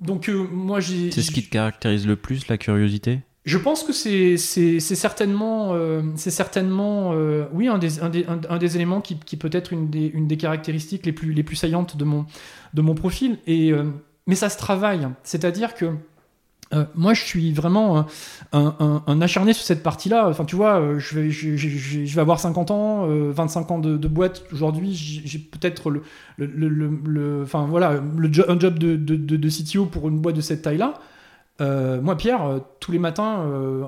[0.00, 1.10] donc moi j'ai.
[1.10, 3.22] C'est ce qui te caractérise le plus, la curiosité?
[3.46, 4.36] Je pense que c'est
[4.80, 11.06] certainement, euh, certainement euh, oui, un des, éléments qui, qui peut être une des, caractéristiques
[11.06, 13.38] les plus, saillantes de mon, profil.
[13.46, 13.84] Et, euh,
[14.26, 15.06] mais ça se travaille.
[15.22, 15.92] C'est-à-dire que
[16.96, 18.06] moi, je suis vraiment
[18.52, 20.28] un, acharné sur cette partie-là.
[20.28, 24.42] Enfin, tu vois, je vais, avoir 50 ans, 25 ans de, boîte.
[24.52, 25.92] Aujourd'hui, j'ai peut-être
[27.44, 30.94] enfin, voilà, un job de, CTO pour une boîte de cette taille-là.
[31.60, 33.84] Euh, moi, Pierre, euh, tous les matins, euh,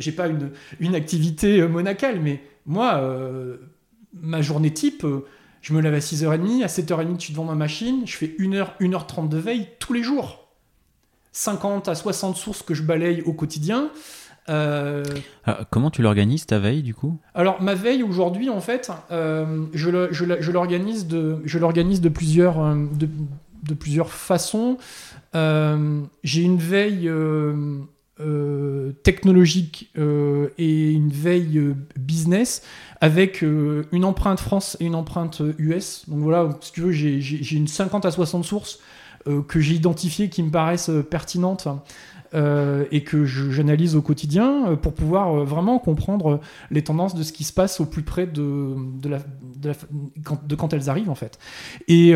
[0.00, 3.00] j'ai pas une, une, activité monacale, mais moi,
[4.14, 5.06] ma journée type,
[5.62, 8.78] je me lève à 6h30, à 7h30, je suis devant ma machine, je fais 1h,
[8.80, 10.48] 1h30 de veille tous les jours.
[11.32, 13.90] 50 à 60 sources que je balaye au quotidien.
[14.50, 15.02] Ah,
[15.70, 17.18] comment tu l'organises ta veille du coup?
[17.34, 23.08] Alors ma veille aujourd'hui en fait, je l'organise de, de plusieurs, de,
[23.62, 24.78] de plusieurs façons.
[25.34, 32.62] Euh, j'ai une veille euh, technologique et une veille business
[33.00, 36.08] avec une empreinte France et une empreinte US.
[36.08, 38.80] Donc voilà, si tu veux, j'ai une 50 à 60 sources
[39.46, 41.68] que j'ai identifiées qui me paraissent pertinentes
[42.34, 47.22] euh, et que j'analyse au quotidien euh, pour pouvoir euh, vraiment comprendre les tendances de
[47.22, 48.76] ce qui se passe au plus près de,
[50.24, 51.38] quand, elles arrivent en fait.
[51.86, 52.14] Et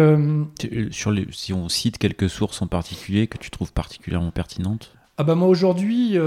[0.91, 4.93] si on cite quelques sources en particulier que tu trouves particulièrement pertinentes?
[5.23, 6.19] Ah bah moi aujourd'hui,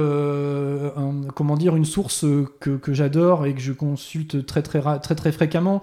[1.36, 2.26] comment dire, une source
[2.62, 5.82] que, j'adore et que je consulte très très très très fréquemment,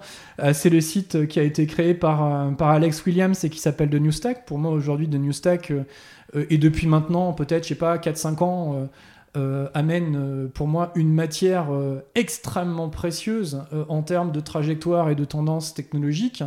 [0.53, 3.95] c'est le site qui a été créé par, par Alex Williams et qui s'appelle The
[3.95, 4.45] New Stack.
[4.45, 5.71] Pour moi aujourd'hui, The New Stack,
[6.35, 8.85] euh, et depuis maintenant, peut-être, je sais pas, 4-5 ans, euh,
[9.35, 11.67] euh, amène pour moi une matière
[12.13, 16.43] extrêmement précieuse en termes de trajectoire et de tendance technologique.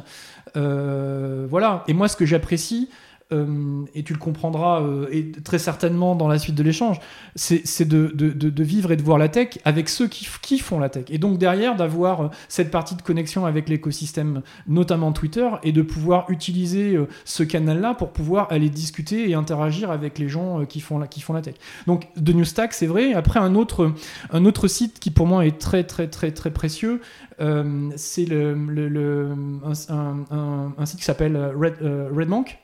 [0.55, 1.83] voilà.
[1.89, 2.89] Et moi, ce que j'apprécie,
[3.33, 7.01] euh, et tu le comprendras euh, très certainement dans la suite de l'échange,
[7.35, 11.07] c'est de, vivre et de voir la tech avec ceux qui, font la tech.
[11.09, 15.83] Et donc derrière, d'avoir euh, cette partie de connexion avec l'écosystème, notamment Twitter, et de
[15.83, 20.99] pouvoir utiliser ce canal-là pour pouvoir aller discuter et interagir avec les gens qui font
[20.99, 21.57] la, qui font la tech.
[21.89, 23.13] Donc de Newstack, c'est vrai.
[23.13, 23.93] Après, un autre,
[24.31, 27.01] un autre site qui pour moi est très très très très précieux,
[27.41, 31.79] c'est le, un, site qui s'appelle Red,
[32.15, 32.59] Redmonk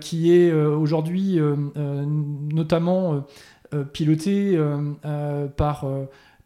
[0.00, 1.56] qui est euh, aujourd'hui euh,
[2.06, 3.24] notamment
[3.92, 4.58] piloté
[5.56, 5.86] par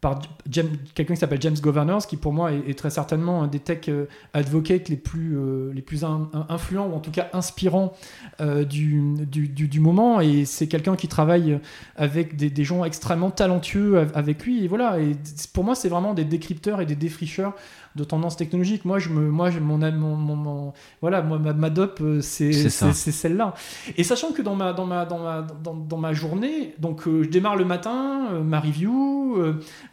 [0.01, 0.19] par
[0.51, 3.89] quelqu'un qui s'appelle James Governors, qui pour moi est, très certainement un des tech
[4.33, 5.37] advocates les plus,
[5.73, 7.93] les plus influents, ou en tout cas inspirants
[8.41, 10.19] du, du, du, moment.
[10.19, 11.57] Et c'est quelqu'un qui travaille
[11.95, 14.65] avec des, des, gens extrêmement talentueux avec lui.
[14.65, 15.15] Et voilà, et
[15.53, 17.53] pour moi, c'est vraiment des décrypteurs et des défricheurs
[17.95, 18.85] de tendance technologique.
[18.85, 22.51] Moi, je me, moi, je, mon, mon, mon, voilà, moi, ma, ma dope, euh, c'est
[22.53, 23.53] celle-là.
[23.97, 27.23] Et sachant que dans ma, dans ma, dans ma, dans, dans ma journée, donc euh,
[27.23, 29.37] je démarre le matin, euh, ma review,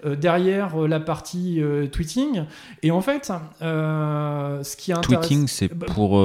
[0.05, 2.45] derrière la partie tweeting,
[2.83, 5.21] et en fait, ce qui est intéressant.
[5.21, 6.21] Tweeting, c'est bah, pour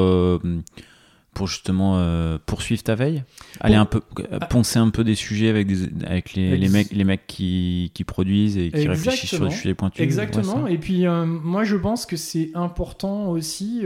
[1.36, 3.24] pour justement euh, poursuivre ta veille?
[3.60, 4.46] Aller un peu euh, ah.
[4.48, 8.04] poncer un peu des sujets avec, des, avec les, les, mecs, les mecs qui, qui
[8.04, 10.02] produisent et qui réfléchissent sur des sujets pointus.
[10.02, 10.66] Exactement.
[10.66, 13.84] Et puis euh, moi je pense que c'est important aussi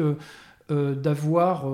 [0.69, 1.65] d'avoir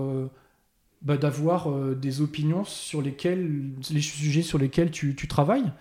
[1.01, 3.61] bah, d'avoir des opinions sur lesquelles
[3.91, 5.71] les sujets sur lesquels tu, tu travailles.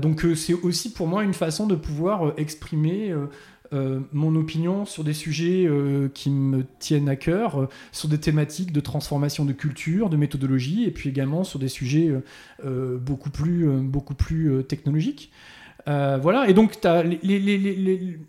[0.00, 3.14] donc c'est aussi pour moi une façon de pouvoir exprimer
[3.72, 8.18] euh, mon opinion sur des sujets euh, qui me tiennent à cœur, euh, sur des
[8.18, 12.10] thématiques de transformation de culture, de méthodologie, et puis également sur des sujets
[12.64, 15.30] beaucoup plus, beaucoup plus technologiques.
[15.86, 17.04] voilà, et donc tu as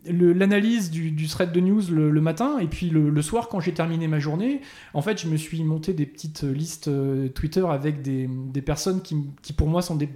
[0.05, 4.19] l'analyse du, thread de news le, matin, et puis le, soir, quand j'ai terminé ma
[4.19, 4.61] journée,
[4.93, 6.89] en fait, je me suis monté des petites listes
[7.33, 10.07] Twitter avec des, des personnes qui, pour moi, sont des,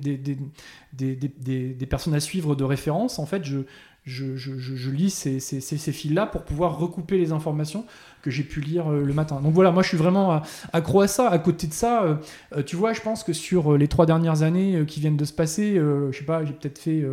[0.94, 3.20] des, personnes à suivre de référence.
[3.20, 3.60] En fait, je,
[4.06, 7.86] je, lis ces fils-là pour pouvoir recouper les informations
[8.22, 9.40] que j'ai pu lire euh, le matin.
[9.42, 10.42] Donc voilà, moi je suis vraiment
[10.74, 11.30] accro à ça.
[11.30, 12.16] À côté de ça, euh,
[12.56, 15.34] euh, tu vois, je pense que sur les trois dernières années qui viennent de se
[15.34, 17.04] passer, je sais pas, j'ai peut-être fait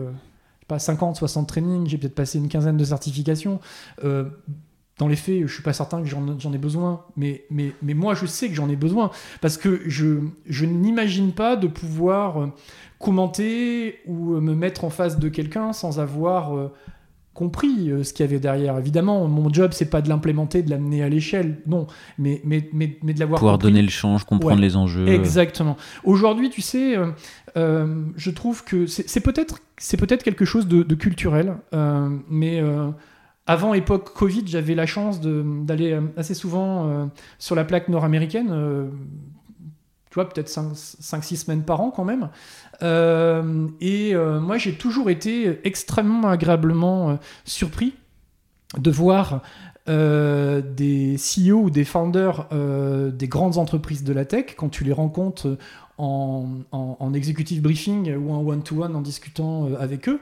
[0.68, 3.60] pas 50, 60 trainings, j'ai peut-être passé une quinzaine de certifications.
[5.02, 8.14] Dans les faits, je suis pas certain que j'en ai besoin, mais, mais, mais moi
[8.14, 9.10] je sais que j'en ai besoin
[9.40, 12.52] parce que je, je n'imagine pas de pouvoir
[13.00, 16.72] commenter ou euh, me mettre en face de quelqu'un sans avoir euh,
[17.34, 18.78] compris euh, ce qu'il y avait derrière.
[18.78, 22.96] Évidemment, mon job, c'est pas de l'implémenter, de l'amener à l'échelle, non, mais, mais, mais,
[23.02, 25.08] mais de l'avoir Pouvoir donner le change, comprendre les enjeux.
[25.08, 25.76] Exactement.
[26.04, 26.94] Aujourd'hui, tu sais,
[27.56, 31.56] je trouve que c'est peut-être c'est peut-être quelque chose de, culturel,
[32.30, 32.62] mais
[33.46, 38.90] avant époque Covid, j'avais la chance d'aller assez souvent sur la plaque nord-américaine
[40.12, 42.28] tu vois, peut-être 5-6 semaines par an quand même.
[42.82, 47.14] Euh, et euh, moi, j'ai toujours été extrêmement agréablement euh,
[47.46, 47.94] surpris
[48.76, 49.40] de voir
[49.86, 55.58] des CEO ou des founders des grandes entreprises de la tech, quand tu les rencontres
[55.98, 60.20] en, executive briefing ou en one-to-one -one en discutant avec eux,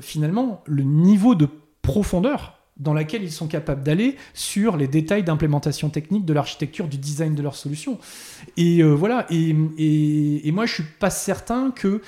[0.00, 1.48] finalement, le niveau de
[1.82, 6.96] profondeur dans laquelle ils sont capables d'aller sur les détails d'implémentation technique de l'architecture, du
[6.96, 7.98] design de leur solution.
[8.56, 12.00] Et euh, voilà, et, et, et, moi je suis pas certain que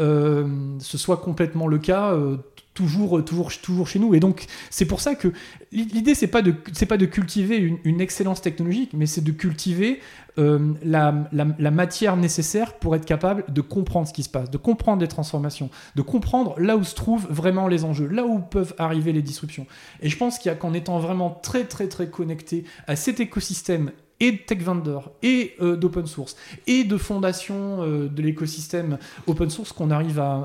[0.00, 0.46] euh,
[0.78, 2.36] ce soit complètement le cas euh,
[2.78, 4.14] toujours, toujours, toujours chez nous.
[4.14, 5.32] Et donc, c'est pour ça que
[5.72, 9.98] l'idée, c'est pas de, pas de cultiver une, excellence technologique, mais c'est de cultiver
[10.38, 14.58] euh, la, la, matière nécessaire pour être capable de comprendre ce qui se passe, de
[14.58, 18.74] comprendre les transformations, de comprendre là où se trouvent vraiment les enjeux, là où peuvent
[18.78, 19.66] arriver les disruptions.
[20.00, 23.18] Et je pense qu'il y a qu'en étant vraiment très, très, très connecté à cet
[23.18, 29.72] écosystème et de tech vendor et d'open source et de fondation de l'écosystème open source
[29.72, 30.42] qu'on arrive à,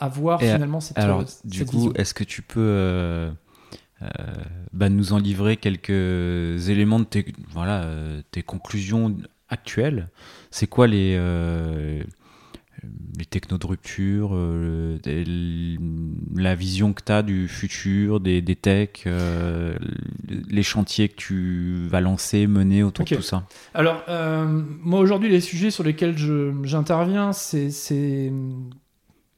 [0.00, 3.30] à, voir finalement cette Alors, du coup, est-ce que tu peux
[4.72, 7.86] bah, nous en livrer quelques éléments de tes, voilà,
[8.30, 9.16] tes conclusions
[9.48, 10.08] actuelles?
[10.50, 11.16] C'est quoi les
[13.18, 14.98] les technos de rupture, euh,
[16.34, 19.76] la vision que tu as du futur, des, des techs, euh,
[20.48, 25.28] les chantiers que tu vas lancer, mener autour de tout ça Alors, euh, moi aujourd'hui,
[25.28, 26.16] les sujets sur lesquels
[26.64, 28.32] j'interviens, c'est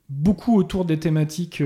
[0.09, 1.63] beaucoup autour des thématiques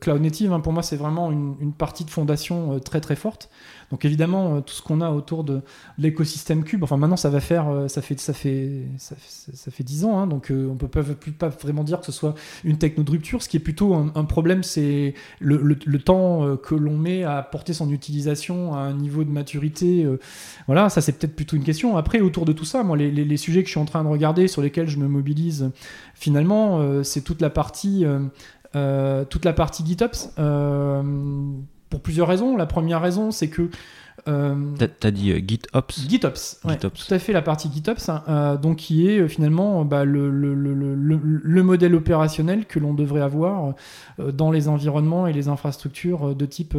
[0.00, 0.52] cloud native.
[0.52, 0.60] Hein.
[0.60, 3.50] Pour moi, c'est vraiment une, une, partie de fondation très très forte.
[3.90, 5.62] Donc évidemment, euh, tout ce qu'on a autour de,
[5.98, 10.04] l'écosystème Cube, enfin maintenant ça va faire, euh, ça fait, ça fait, ça fait, 10
[10.04, 11.02] ans, hein, donc euh, on peut pas,
[11.38, 13.42] pas vraiment dire que ce soit une techno de rupture.
[13.42, 17.90] Ce qui est plutôt un, problème, c'est le, temps que l'on met à porter son
[17.90, 20.06] utilisation à un niveau de maturité.
[20.66, 21.96] voilà, ça c'est peut-être plutôt une question.
[21.96, 24.48] Après, autour de tout ça, moi, les, sujets que je suis en train de regarder,
[24.48, 25.70] sur lesquels je me mobilise,
[26.14, 28.04] finalement, c'est toute la partie,
[28.72, 30.30] toute la partie GitOps
[31.90, 32.56] pour plusieurs raisons.
[32.56, 33.68] La première raison, c'est que
[34.28, 34.54] euh,
[34.98, 38.76] T'as dit euh, GitOps GitOps, ouais, tout à fait la partie GitOps, hein, euh, donc
[38.76, 43.74] qui est finalement bah, le, le, le, le, modèle opérationnel que l'on devrait avoir
[44.18, 46.76] dans les environnements et les infrastructures de type,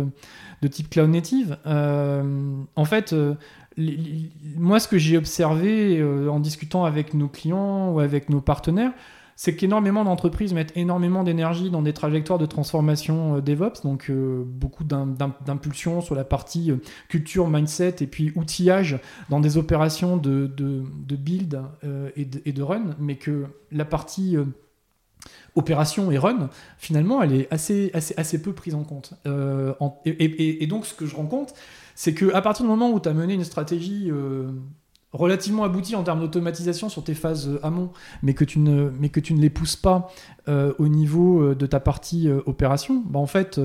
[0.61, 1.57] de type cloud native.
[1.65, 3.15] en fait,
[4.57, 8.91] moi ce que j'ai observé en discutant avec nos clients ou avec nos partenaires,
[9.35, 14.43] c'est qu'énormément d'entreprises mettent énormément d'énergie dans des trajectoires de transformation euh, DevOps, donc euh,
[14.45, 16.77] beaucoup d'impulsion sur la partie euh,
[17.09, 20.47] culture, mindset et puis outillage dans des opérations de,
[21.09, 21.61] build
[22.15, 24.37] et, de, run, mais que la partie
[25.55, 29.13] opération et run, finalement, elle est assez, assez, peu prise en compte.
[30.05, 31.53] et, donc, ce que je rends compte,
[31.95, 34.11] c'est qu'à partir du moment où tu as mené une stratégie
[35.13, 37.89] relativement abouti en termes d'automatisation sur tes phases euh, amont,
[38.23, 40.11] mais que tu ne, mais que tu ne les pousses pas
[40.47, 43.59] euh, au niveau euh, de ta partie opération, bah en fait,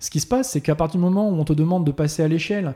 [0.00, 2.22] ce qui se passe, c'est qu'à partir du moment où on te demande de passer
[2.22, 2.74] à l'échelle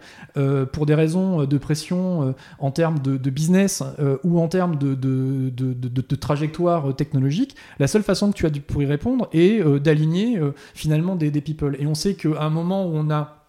[0.72, 3.82] pour des raisons de pression en termes de, business
[4.24, 8.82] ou en termes de, de, de, trajectoire technologique, la seule façon que tu as pour
[8.82, 10.40] y répondre est d'aligner
[10.74, 11.76] finalement des, des people.
[11.78, 13.45] Et on sait qu'à un moment où on a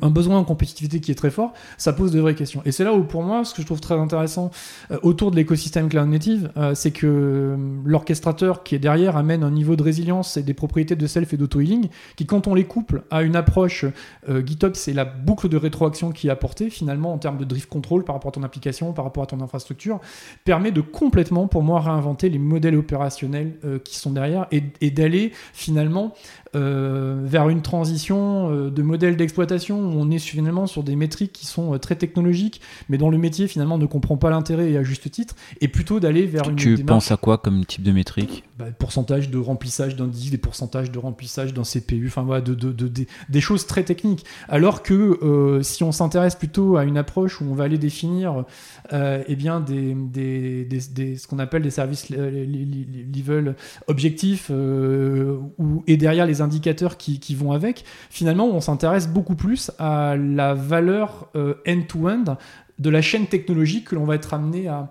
[0.00, 2.62] un besoin en compétitivité qui est très fort, ça pose de vraies questions.
[2.64, 4.50] Et c'est là où, pour moi, ce que je trouve très intéressant
[4.90, 9.42] euh, autour de l'écosystème cloud native, euh, c'est que euh, l'orchestrateur qui est derrière amène
[9.42, 12.64] un niveau de résilience et des propriétés de self et d'auto-healing qui, quand on les
[12.64, 13.84] couple à une approche
[14.28, 18.04] GitOps, c'est la boucle de rétroaction qui est apportée, finalement, en termes de drift control
[18.04, 20.00] par rapport à ton application, par rapport à ton infrastructure,
[20.44, 26.14] permet de complètement, pour moi, réinventer les modèles opérationnels qui sont derrière et d'aller, finalement,
[26.54, 31.32] euh, vers une transition euh, de modèle d'exploitation où on est finalement sur des métriques
[31.32, 32.60] qui sont euh, très technologiques,
[32.90, 35.98] mais dont le métier finalement ne comprend pas l'intérêt et à juste titre, et plutôt
[35.98, 38.44] d'aller vers une Tu penses à quoi comme type de métrique?
[38.58, 42.54] Bah, Pourcentage de remplissage d'un disque, des pourcentages de remplissage d'un CPU, enfin voilà, de,
[42.54, 42.90] de,
[43.30, 44.26] des choses très techniques.
[44.50, 48.44] Alors que si on s'intéresse plutôt à une approche où on va aller définir
[48.92, 56.26] eh bien des, des, des, ce qu'on appelle des services level objectifs, ou, et derrière
[56.26, 62.36] les indicateurs qui, vont avec, finalement, on s'intéresse beaucoup plus à la valeur euh, end-to-end
[62.78, 64.88] de la chaîne technologique que l'on va être amené à,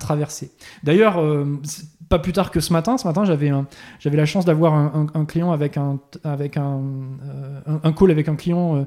[0.00, 0.50] traverser.
[0.82, 1.44] D'ailleurs, euh,
[2.08, 3.52] pas plus tard que ce matin, ce matin, j'avais
[4.00, 6.80] j'avais la chance d'avoir un, client avec un avec un,
[7.24, 8.86] euh, un, call avec un client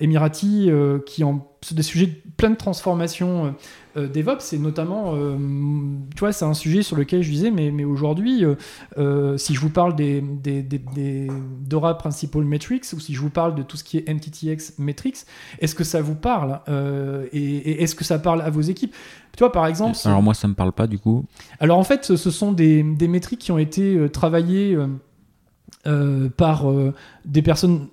[0.00, 0.70] émirati
[1.06, 3.54] qui en des sujets de transformations
[3.96, 5.36] euh, DevOps, et notamment, euh,
[6.14, 8.44] tu vois, c'est un sujet sur lequel je disais, mais, mais aujourd'hui,
[8.98, 11.28] euh, si je vous parle des, des, des,
[11.60, 15.18] Dora Principal Metrics, ou si je vous parle de tout ce qui est MTTX Metrics,
[15.60, 16.60] est-ce que ça vous parle
[17.32, 18.94] Et, est-ce que ça parle à vos équipes?
[19.36, 19.96] Tu vois, par exemple.
[20.04, 21.24] Alors, moi, ça me parle pas du coup.
[21.58, 24.76] Alors, en fait, ce sont des, métriques qui ont été travaillées
[25.86, 26.94] euh, par euh,
[27.26, 27.88] des personnes,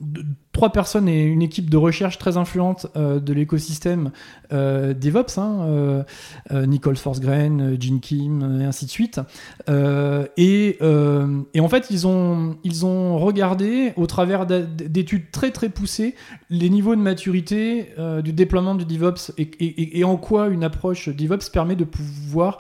[0.52, 4.12] trois personnes et une équipe de recherche très influente euh, de l'écosystème
[4.52, 6.04] DevOps, hein,
[6.52, 9.22] Nicole Forsgren, Gene Kim, et ainsi de suite.
[9.70, 16.16] Et, en fait, ils ont, ils ont regardé, au travers d'études très très poussées,
[16.50, 21.78] les niveaux de maturité du déploiement du DevOps et, en quoi une approche DevOps permet
[21.78, 22.60] de pouvoir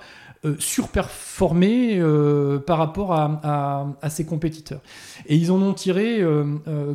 [0.57, 2.01] surperformer
[2.65, 4.81] par rapport à, ses compétiteurs.
[5.27, 6.23] Et ils en ont tiré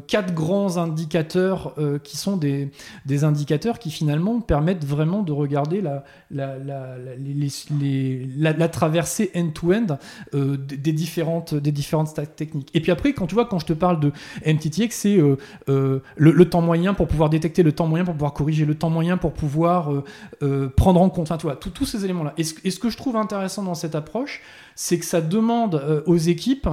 [0.06, 2.70] quatre grands indicateurs qui sont des,
[3.22, 9.98] indicateurs qui finalement permettent vraiment de regarder la, la, la, la traversée end-to-end
[10.32, 12.70] des, différentes, des différentes techniques.
[12.74, 14.12] Et puis après, quand tu vois, quand je te parle de
[14.44, 15.20] MTTX, c'est
[16.16, 19.16] le, temps moyen pour pouvoir détecter le temps moyen pour pouvoir corriger le temps moyen
[19.16, 20.04] pour pouvoir euh,
[20.42, 22.34] euh, prendre en compte, enfin, tu tous ces éléments-là.
[22.38, 24.42] Et, ce que je trouve intéressant dans cette approche,
[24.74, 26.68] c'est que ça demande euh, aux équipes,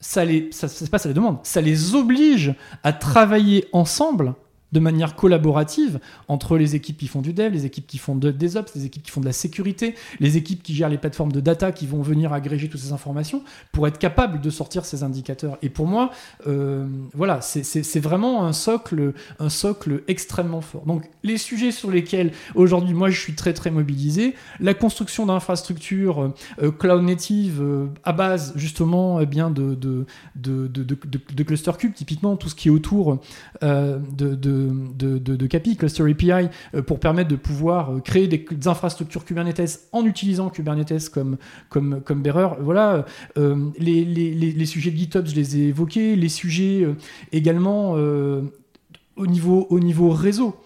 [0.00, 0.50] ça les,
[0.90, 4.34] pas ça les demande, ça les oblige à travailler ensemble
[4.72, 8.56] de manière collaborative entre les équipes qui font du dev, les équipes qui font des
[8.56, 11.40] ops, les équipes qui font de la sécurité, les équipes qui gèrent les plateformes de
[11.40, 13.42] data qui vont venir agréger toutes ces informations
[13.72, 15.58] pour être capable de sortir ces indicateurs.
[15.62, 16.10] Et pour moi,
[16.46, 20.84] euh, voilà, c'est vraiment un socle, un socle extrêmement fort.
[20.86, 26.32] Donc les sujets sur lesquels aujourd'hui moi je suis très très mobilisé, la construction d'infrastructures
[26.62, 30.06] euh, cloud native euh, à base justement eh bien de de,
[30.36, 33.18] de, de, de, cluster cube, typiquement tout ce qui est autour
[33.62, 39.88] de de, CAPI, Cluster API, euh, pour permettre de pouvoir euh, créer des, infrastructures Kubernetes
[39.92, 41.36] en utilisant Kubernetes comme,
[41.68, 42.48] comme, bearer.
[42.60, 43.04] Voilà,
[43.36, 46.86] euh, les, sujets de GitHub, je les ai évoqués, les sujets
[47.32, 50.56] également au niveau réseau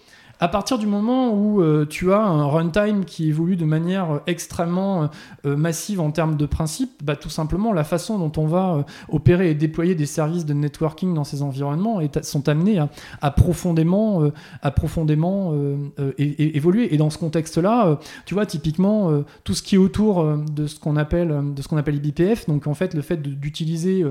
[0.42, 4.18] à partir du moment où euh, tu as un runtime qui évolue de manière euh,
[4.26, 5.08] extrêmement
[5.46, 9.50] euh, massive en termes de principe, bah, tout simplement la façon dont on va opérer
[9.50, 12.80] et déployer des services de networking dans ces environnements sont amenés
[13.20, 14.24] à, profondément,
[14.62, 15.54] à profondément
[16.18, 16.92] évoluer.
[16.92, 20.96] Et dans ce contexte-là, tu vois, typiquement, tout ce qui est autour de ce qu'on
[20.96, 24.04] appelle, de ce qu'on appelle IBPF, donc en fait le fait d'utiliser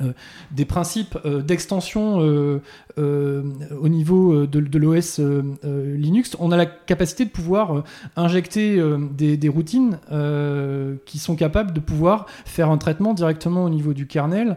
[0.00, 0.12] euh,
[0.50, 2.60] des principes euh, d'extension euh,
[2.96, 5.20] au niveau de, l'OS
[5.64, 7.84] Linux, on a la capacité de pouvoir
[8.16, 8.80] injecter
[9.10, 9.98] des, routines
[11.04, 14.56] qui sont capables de pouvoir faire un traitement directement au niveau du kernel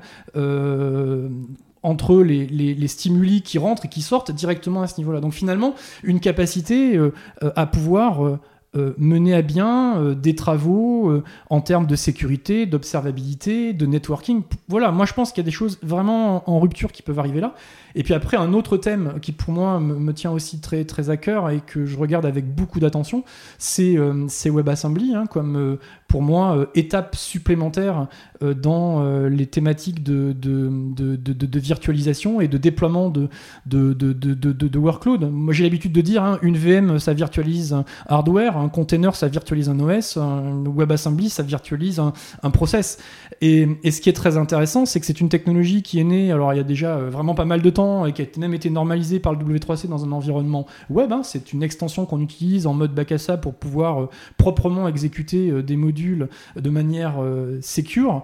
[1.84, 5.20] entre les, les, stimuli qui rentrent et qui sortent directement à ce niveau-là.
[5.20, 5.74] Donc finalement,
[6.04, 7.00] une capacité
[7.42, 8.40] à pouvoir
[8.78, 14.44] euh, mener à bien euh, des travaux euh, en termes de sécurité, d'observabilité, de networking.
[14.68, 17.42] Voilà, moi je pense qu'il y a des choses vraiment en rupture qui peuvent arriver
[17.42, 17.56] là.
[17.98, 21.18] Et puis après, un autre thème qui pour moi me, tient aussi très, très à
[21.18, 23.24] cœur et que je regarde avec beaucoup d'attention,
[23.58, 23.98] c'est
[24.46, 25.78] WebAssembly, hein, comme
[26.08, 28.08] pour moi étape supplémentaire
[28.42, 30.70] dans les thématiques de, de,
[31.16, 33.30] de, virtualisation et de déploiement de,
[33.66, 35.30] de, workload.
[35.32, 39.28] Moi j'ai l'habitude de dire, hein, une VM ça virtualise un hardware, un container, ça
[39.28, 43.00] virtualise un OS, un WebAssembly, ça virtualise un, process.
[43.42, 46.54] Et, ce qui est très intéressant, c'est que c'est une technologie qui est née, alors
[46.54, 48.70] il y a déjà euh, vraiment pas mal de temps, et qui a même été
[48.70, 51.12] normalisée par le W3C dans un environnement web.
[51.12, 51.22] Hein.
[51.24, 53.08] C'est une extension qu'on utilise en mode bac
[53.42, 57.16] pour pouvoir euh, proprement exécuter euh, des modules de manière
[57.62, 58.24] secure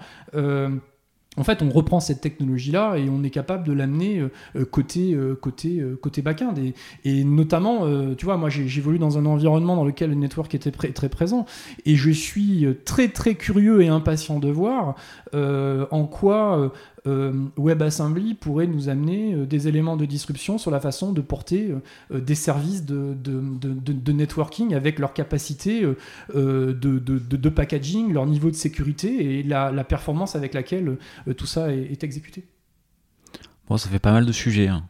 [1.36, 5.14] en fait, on reprend cette technologie-là et on est capable de l'amener euh, euh, côté,
[5.14, 6.58] euh, côté, côté backend.
[6.60, 6.74] Et,
[7.06, 11.10] et notamment, tu vois, moi j'évolue dans un environnement dans lequel le network était très
[11.10, 11.46] présent
[11.86, 14.96] et je suis très très curieux et impatient de voir
[15.34, 16.70] en quoi euh,
[17.06, 21.74] WebAssembly pourrait nous amener euh, des éléments de disruption sur la façon de porter
[22.12, 25.86] euh, des services de, de, networking avec leur capacité
[26.34, 30.98] de, packaging, leur niveau de sécurité et la, performance avec laquelle
[31.36, 32.46] tout ça est, exécuté.
[33.68, 34.68] Bon, ça fait pas mal de sujets.
[34.68, 34.84] Hein.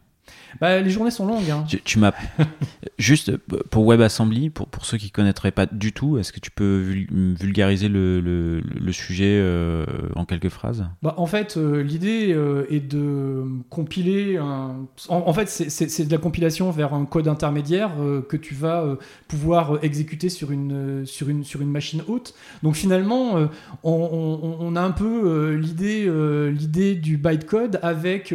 [0.61, 1.49] Bah, les journées sont longues.
[1.49, 1.65] Hein.
[1.83, 2.13] Tu, m'as
[2.97, 7.05] juste pour WebAssembly, pour, pour ceux qui connaîtraient pas du tout, est-ce que tu peux
[7.39, 9.85] vulgariser le, le, sujet euh,
[10.15, 10.85] en quelques phrases?
[11.01, 14.37] Bah, En fait, euh, l'idée euh, est de compiler.
[14.37, 14.85] Un...
[15.09, 17.91] En, fait, c'est de la compilation vers un code intermédiaire
[18.29, 18.97] que tu vas
[19.27, 22.33] pouvoir exécuter sur une, sur, une, sur une machine haute.
[22.61, 23.49] Donc finalement,
[23.83, 26.09] on, on, a un peu l'idée
[26.51, 28.33] l'idée du bytecode avec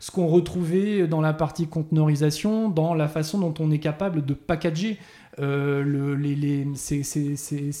[0.00, 4.34] ce qu'on retrouvait dans la partie conteneurisation, dans la façon dont on est capable de
[4.34, 4.98] packager
[5.38, 7.72] euh, le, les, ces, ces, ces,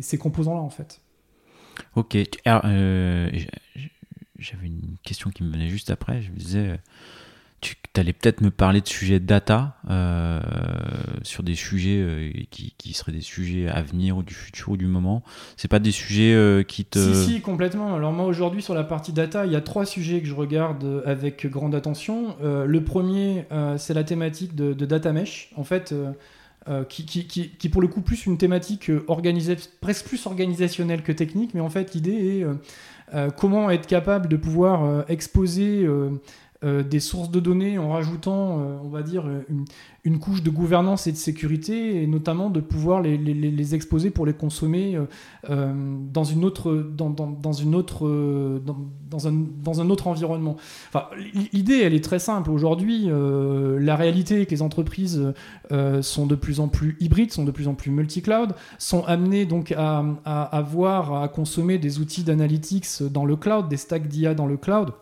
[0.00, 1.00] ces composants-là, en fait.
[1.96, 2.16] Ok.
[2.46, 3.30] Euh,
[4.38, 6.22] j'avais une question qui me venait juste après.
[6.22, 6.80] Je me disais,
[7.64, 10.40] tu allais peut-être me parler de sujets de data, euh,
[11.22, 14.76] sur des sujets euh, qui, qui, seraient des sujets à venir ou du futur ou
[14.76, 15.22] du moment.
[15.56, 16.98] C'est pas des sujets euh, qui te.
[16.98, 17.94] Si, si, complètement.
[17.94, 21.02] Alors, moi, aujourd'hui, sur la partie data, il y a trois sujets que je regarde
[21.06, 22.36] avec grande attention.
[22.42, 23.46] le premier,
[23.78, 25.50] c'est la thématique de, data mesh.
[25.56, 25.94] En fait.
[26.88, 31.54] qui, qui, qui, pour le coup plus une thématique organisée, presque plus organisationnelle que technique,
[31.54, 32.40] mais en fait l'idée
[33.12, 35.86] est comment être capable de pouvoir exposer
[36.64, 39.26] des sources de données en rajoutant, on va dire,
[40.04, 44.32] une, couche de gouvernance et de sécurité, et notamment de pouvoir les, exposer pour les
[44.32, 44.98] consommer
[45.48, 46.92] dans une autre,
[49.10, 50.56] un autre environnement.
[50.88, 51.06] Enfin,
[51.52, 52.50] l'idée, elle est très simple.
[52.50, 55.34] Aujourd'hui, la réalité est que les entreprises
[56.00, 59.72] sont de plus en plus hybrides, sont de plus en plus multi-cloud, sont amenées donc
[59.72, 64.46] à, à avoir à consommer des outils d'analytics dans le cloud, des stacks d'IA dans
[64.46, 64.92] le cloud.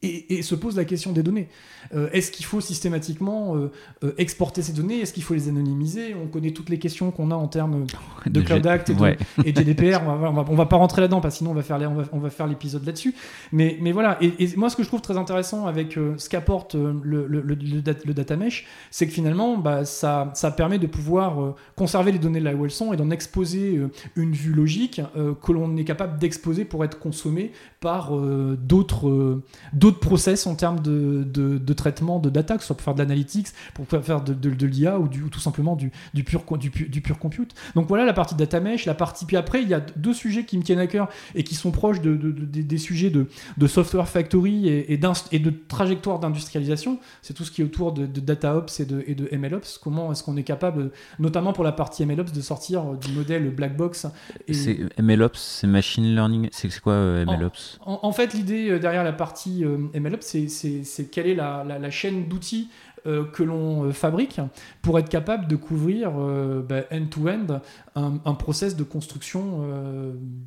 [0.00, 1.48] Et, se pose la question des données.
[1.92, 3.72] Euh, est-ce qu'il faut systématiquement euh,
[4.04, 5.00] euh, exporter ces données?
[5.00, 6.14] Est-ce qu'il faut les anonymiser?
[6.14, 7.84] On connaît toutes les questions qu'on a en termes
[8.26, 10.00] de Cloud Act et, de, GDPR.
[10.06, 11.80] on, va, va, pas rentrer là-dedans, parce que sinon on va faire,
[12.12, 13.12] on va, faire l'épisode là-dessus.
[13.50, 14.18] Mais, mais voilà.
[14.20, 18.68] Et, moi, ce que je trouve très intéressant avec ce qu'apporte le, le, data mesh,
[18.92, 22.70] c'est que finalement, bah, ça, ça permet de pouvoir conserver les données là où elles
[22.70, 23.80] sont et d'en exposer
[24.14, 25.00] une vue logique
[25.42, 29.40] que l'on est capable d'exposer pour être consommé par d'autres
[29.72, 32.98] d'autres process en termes de, de, traitement de data, que ce soit pour faire de
[33.00, 37.18] l'analytics, pour faire de, de, l'IA ou, tout simplement du, du, pur, du, du, pur
[37.18, 37.54] compute.
[37.74, 39.24] Donc voilà la partie data mesh, la partie.
[39.24, 41.70] Puis après, il y a deux sujets qui me tiennent à cœur et qui sont
[41.70, 43.26] proches de, des sujets de,
[43.66, 45.00] software factory et, et,
[45.32, 46.98] et de trajectoire d'industrialisation.
[47.22, 49.78] C'est tout ce qui est autour de, DataOps et de, et de MLOps.
[49.82, 53.76] Comment est-ce qu'on est capable, notamment pour la partie MLOps, de sortir du modèle black
[53.76, 54.06] box
[54.46, 54.78] et...
[55.00, 56.48] MLOps, c'est machine learning.
[56.52, 61.10] C'est quoi euh, MLOps en, en, fait, l'idée euh, derrière la partie euh, MLOps, c'est
[61.10, 62.68] quelle est la, chaîne d'outils
[63.06, 64.40] euh, que l'on euh, fabrique
[64.82, 67.60] pour être capable de couvrir bah, end-to-end
[67.94, 69.64] un, process de construction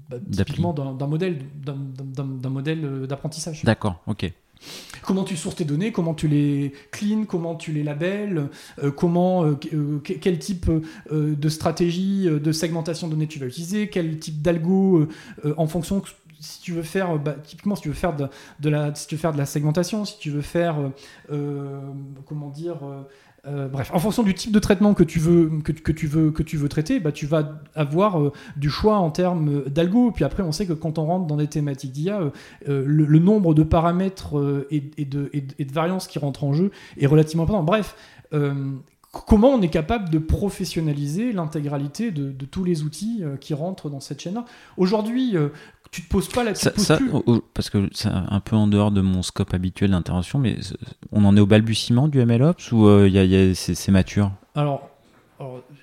[0.10, 3.64] bah, typiquement d'un modèle d'un modèle d'apprentissage.
[3.64, 4.32] D'accord, ok.
[5.02, 8.50] Comment tu sources tes données, comment tu les clean, comment tu les labels,
[8.96, 9.56] comment,
[10.04, 10.70] quel type
[11.12, 15.08] de stratégie de segmentation de données tu vas utiliser, quel type d'algo
[15.58, 16.04] en fonction
[16.42, 19.22] si tu veux faire, bah, typiquement, si tu veux faire de, la, si tu veux
[19.22, 20.90] faire de la segmentation, si tu veux faire, euh,
[21.32, 21.80] euh,
[22.26, 22.78] comment dire,
[23.48, 26.42] euh, bref, en fonction du type de traitement que tu veux, que, tu veux, que
[26.42, 30.12] tu veux traiter, bah, tu vas avoir du choix en termes d'algo.
[30.12, 32.32] Puis après, on sait que quand on rentre dans des thématiques d'IA,
[32.66, 37.44] le, nombre de paramètres et, de, et, de, variances qui rentrent en jeu est relativement
[37.44, 37.64] important.
[37.64, 37.96] Bref,
[39.12, 44.22] comment on est capable de professionnaliser l'intégralité de, tous les outils qui rentrent dans cette
[44.22, 44.46] chaîne-là?
[44.78, 45.36] Aujourd'hui,
[45.92, 46.72] tu te poses pas la ça,
[47.54, 50.58] Parce que c'est un peu en dehors de mon scope habituel d'intervention, mais
[51.12, 54.32] on en est au balbutiement du MLOps ou euh, y c'est mature?
[54.56, 54.90] Alors,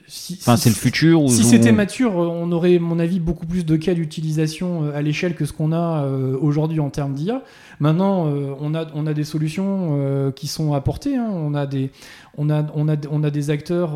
[0.06, 3.64] si, enfin, c'est le futur ou Si c'était mature, on aurait, mon avis, beaucoup plus
[3.64, 7.42] de cas d'utilisation euh, à l'échelle que ce qu'on a euh, aujourd'hui en termes d'IA.
[7.80, 8.26] Maintenant,
[8.60, 11.16] on, a, on a des solutions qui sont apportées.
[11.16, 11.28] Hein.
[11.32, 11.92] On, a des,
[12.36, 13.92] on, a, on, a, on a des acteurs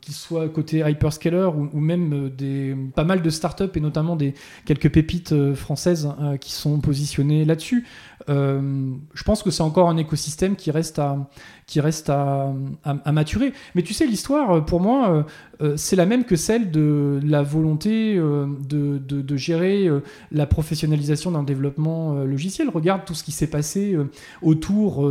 [0.00, 4.34] qui soient côté hyperscaler ou, ou, même des, pas mal de startups et notamment des
[4.64, 6.08] quelques pépites françaises
[6.40, 7.84] qui sont positionnées là-dessus.
[8.28, 11.28] Je pense que c'est encore un écosystème qui reste à,
[11.66, 12.52] qui reste à,
[12.84, 13.52] à, maturer.
[13.74, 15.22] Mais tu sais, l'histoire, pour moi, euh,
[15.62, 19.88] euh, c'est la même que celle de la volonté euh, de, de, gérer
[20.30, 22.68] la professionnalisation d'un développement logiciel.
[22.68, 23.96] Regarde tout ce qui s'est passé
[24.42, 25.08] autour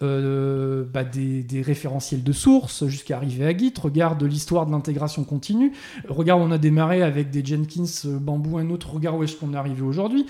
[0.00, 3.74] bah, des, des, référentiels de source jusqu'à arriver à Git.
[3.80, 5.72] Regarde l'histoire de l'intégration continue.
[6.08, 8.94] Regarde, on a démarré avec des Jenkins, Bamboo, un autre.
[8.94, 10.26] Regarde où est-ce qu'on est arrivé aujourd'hui.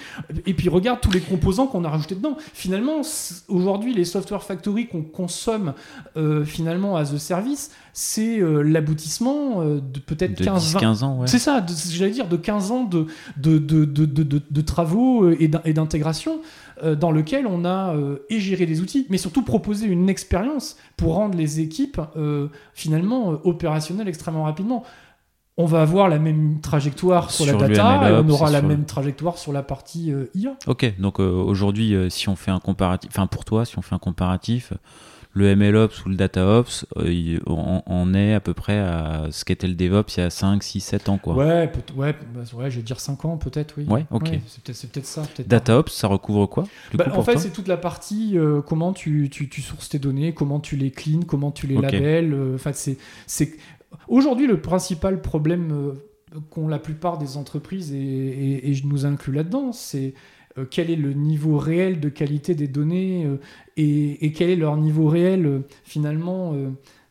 [0.46, 2.36] Et puis regarde tous les composants qu'on a rajoutés dedans.
[2.52, 3.02] Finalement,
[3.48, 5.74] aujourd'hui, les software factory qu'on consomme
[6.16, 11.26] euh, finalement à The Service, c'est euh, l'aboutissement euh, de peut-être 15, 15 ans.
[11.26, 13.06] C'est ça, j'allais dire, de 15 ans de,
[13.36, 16.40] de, de, de travaux et d'intégration
[16.98, 17.94] dans lequel on a
[18.28, 22.00] et géré des outils, mais surtout proposé une expérience pour rendre les équipes
[22.74, 24.84] finalement opérationnelles extrêmement rapidement
[25.60, 29.38] on va avoir la même trajectoire sur, la data, et on aura la même trajectoire
[29.38, 30.56] sur la partie IA.
[30.68, 33.98] Ok, donc aujourd'hui, si on fait un comparatif, enfin pour toi, si on fait un
[33.98, 34.72] comparatif,
[35.38, 39.74] le MLOps ou le DataOps, euh, on, est à peu près à ce qu'était le
[39.74, 41.18] DevOps il y a 5, 6, 7 ans.
[41.18, 41.34] Quoi.
[41.34, 43.86] Ouais, ouais, bah, ouais, je vais dire 5 ans peut-être, oui.
[43.88, 44.30] Ouais, ok.
[44.72, 45.22] c'est peut-être ça.
[45.36, 49.28] Peut DataOps, ça recouvre quoi bah, En fait, c'est toute la partie euh, comment tu,
[49.30, 52.34] tu, tu, sources tes données, comment tu les clean, comment tu les labels.
[52.34, 52.56] Euh,
[53.26, 53.56] c'est
[54.08, 55.94] Aujourd'hui, le principal problème
[56.50, 60.14] qu'ont la plupart des entreprises, et, et je nous inclus là-dedans, c'est
[60.58, 63.26] euh, quel est le niveau réel de qualité des données
[63.78, 66.54] euh, et, quel est leur niveau réel euh, finalement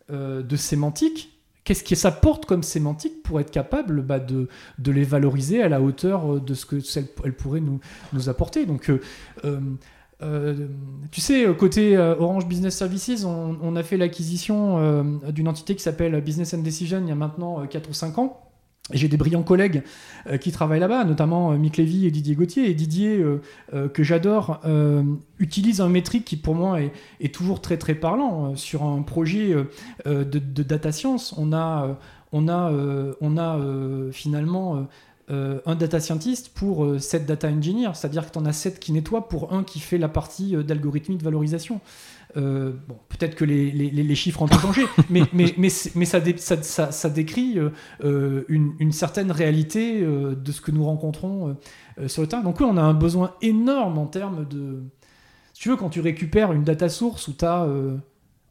[0.10, 1.34] de sémantique?
[1.64, 4.48] Qu'est-ce que ça comme sémantique pour être capable bah, de,
[4.86, 6.78] les valoriser à la hauteur de ce que
[7.26, 8.66] elles pourraient nous, apporter?
[8.66, 8.90] Donc,
[11.12, 16.22] tu sais, côté Orange Business Services, on, on a fait l'acquisition d'une entité qui s'appelle
[16.22, 18.47] Business and Decision il y a maintenant 4 ou 5 ans
[18.94, 19.84] J'ai des brillants collègues
[20.40, 22.70] qui travaillent là-bas, notamment Mick Lévy et Didier Gauthier.
[22.70, 23.22] Et Didier,
[23.72, 24.62] que j'adore,
[25.40, 26.80] utilise un métrique qui pour moi
[27.20, 28.56] est, toujours très très parlant.
[28.56, 29.54] sur un projet
[30.06, 31.98] de, data science, on a,
[32.32, 32.72] on a,
[33.20, 33.60] on a
[34.14, 34.88] finalement
[35.30, 38.80] euh, un data scientist pour 7 euh, data engineers, c'est-à-dire que tu en as 7
[38.80, 41.82] qui nettoient pour un qui fait la partie euh, d'algorithmie de valorisation.
[42.36, 47.10] Bon, peut-être que les, les, chiffres ont changé, mais, mais, mais, mais ça, ça, ça,
[47.10, 47.58] décrit
[48.04, 51.58] une, une, certaine réalité de ce que nous rencontrons
[52.08, 52.44] sur le terrain.
[52.44, 54.84] Donc oui, on a un besoin énorme en termes de...
[55.54, 57.66] Si tu veux, quand tu récupères une data source où tu as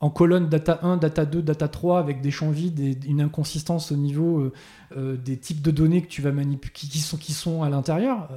[0.00, 3.92] en colonne data 1, data 2, data 3 avec des champs vides et une inconsistance
[3.92, 4.52] au niveau euh,
[4.96, 8.28] euh, des types de données que tu vas manipuler qui, sont, qui sont à l'intérieur.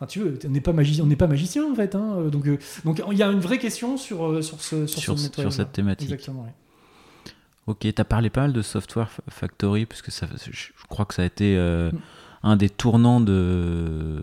[0.00, 1.94] Euh, enfin, tu veux, on n'est pas magicien, on n'est pas magicien en fait.
[1.94, 2.46] Hein, donc,
[2.84, 6.10] donc il y a une vraie question sur sur ce sur, sur, cette thématique.
[6.10, 6.46] Exactement.
[7.66, 11.14] Ok, tu as parlé pas mal de Software Factory parce que ça, je crois que
[11.14, 11.98] ça a été mm.
[12.42, 14.20] un des tournants de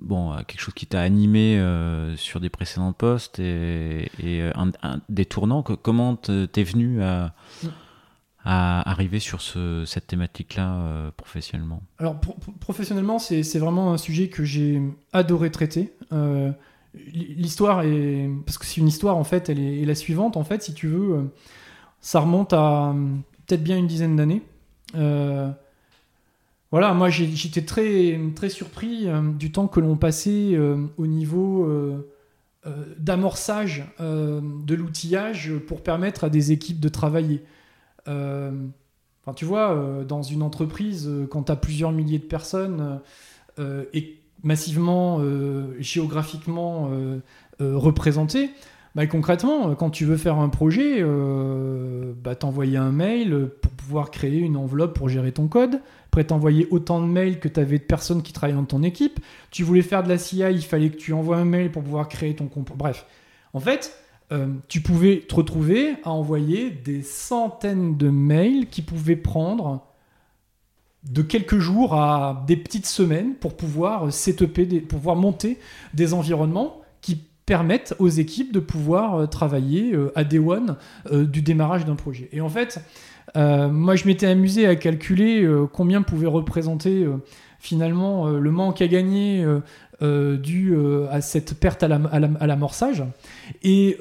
[0.00, 4.52] bon, quelque chose qui t'a animé euh, sur des précédents postes et, et euh,
[4.82, 5.62] un, des tournants.
[5.62, 7.34] Que, comment t'es venu à,
[8.44, 12.20] à, arriver sur ce, cette thématique-là euh, professionnellement Alors,
[12.60, 14.82] professionnellement, c'est vraiment un sujet que j'ai
[15.12, 15.92] adoré traiter.
[16.94, 18.28] L'histoire est.
[18.44, 20.36] Parce que c'est une histoire, en fait, elle est, la suivante.
[20.36, 21.30] En fait, si tu veux,
[22.00, 22.94] ça remonte à
[23.46, 24.42] peut-être bien une dizaine d'années
[26.72, 31.66] voilà, moi j'étais très, très surpris euh, du temps que l'on passait euh, au niveau
[31.66, 32.10] euh,
[32.98, 37.42] d'amorçage de l'outillage pour permettre à des équipes de travailler.
[38.06, 43.00] Enfin, tu vois, dans une entreprise, quand tu as plusieurs milliers de personnes
[43.58, 45.20] et massivement
[45.78, 46.90] géographiquement
[47.60, 48.50] représentées,
[48.94, 54.10] bah, concrètement, quand tu veux faire un projet, euh, bah, t'envoyer un mail pour pouvoir
[54.10, 57.78] créer une enveloppe pour gérer ton code après t'envoyer autant de mails que tu avais
[57.78, 59.18] de personnes qui travaillaient dans ton équipe.
[59.50, 62.06] Tu voulais faire de la CI, il fallait que tu envoies un mail pour pouvoir
[62.06, 62.70] créer ton compte.
[62.76, 63.06] Bref,
[63.54, 63.98] en fait,
[64.32, 69.84] euh, tu pouvais te retrouver à envoyer des centaines de mails qui pouvaient prendre
[71.04, 75.58] de quelques jours à des petites semaines pour pouvoir pour pouvoir monter
[75.92, 80.76] des environnements qui permettent aux équipes de pouvoir euh, travailler euh, à day one
[81.12, 82.28] du démarrage d'un projet.
[82.32, 82.80] Et en fait,
[83.34, 87.06] moi, je m'étais amusé à calculer combien pouvait représenter
[87.58, 89.46] finalement le manque à gagner
[90.02, 90.74] dû
[91.10, 91.88] à cette perte à
[92.46, 93.02] l'amorçage.
[93.62, 93.98] et,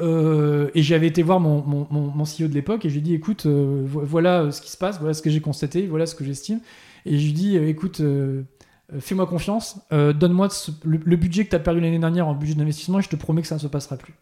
[0.74, 3.14] et j'avais été voir mon, mon, mon, CEO de l'époque et je lui ai dit
[3.14, 6.60] écoute, voilà ce qui se passe, voilà ce que j'ai constaté, voilà ce que j'estime.
[7.06, 8.02] Et je lui ai dit écoute,
[8.94, 10.50] euh, fais-moi confiance, euh, donne-moi
[10.84, 13.42] le, budget que tu as perdu l'année dernière en budget d'investissement et je te promets
[13.42, 14.14] que ça ne se passera plus.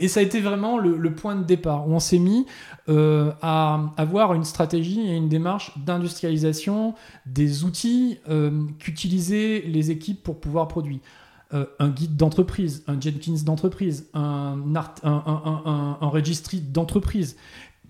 [0.00, 2.46] Et ça a été vraiment le, point de départ où on s'est mis
[2.88, 6.94] euh, à avoir une stratégie et une démarche d'industrialisation
[7.26, 8.18] des outils
[8.78, 11.00] qu'utilisaient les équipes pour pouvoir produire.
[11.50, 14.58] Un guide d'entreprise, un Jenkins d'entreprise, un,
[15.02, 17.36] un, un, registry d'entreprise,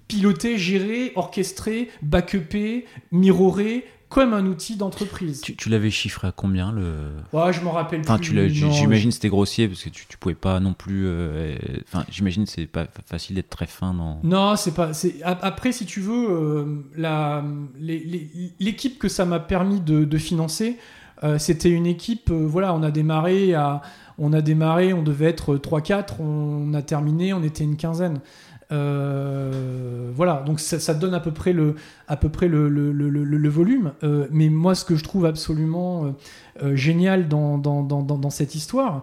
[0.06, 5.42] piloté, géré, orchestré, backupé, mirroré, comme un outil d'entreprise.
[5.42, 8.50] Tu, l'avais chiffré à combien le Ouais, je m'en rappelle enfin, plus.
[8.50, 11.06] J'imagine c'était grossier parce que tu, tu pouvais pas non plus.
[11.06, 11.56] Euh,
[11.86, 14.20] enfin, j'imagine c'est pas facile d'être très fin dans.
[14.24, 14.92] Non, c'est pas.
[15.24, 20.78] Après, si tu veux, euh, l'équipe que ça m'a permis de, financer,
[21.24, 22.30] euh, c'était une équipe.
[22.30, 23.54] voilà, on a démarré.
[24.20, 28.18] On a démarré, on devait être 3-4, on a terminé, on était une quinzaine.
[28.70, 31.76] Euh, voilà, donc ça, donne à peu près le,
[33.48, 33.92] volume.
[34.02, 36.14] Euh, mais moi, ce que je trouve absolument
[36.62, 39.02] euh, génial dans, dans, cette histoire,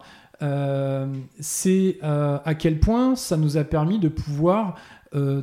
[1.39, 4.75] c'est à quel point ça nous a permis de pouvoir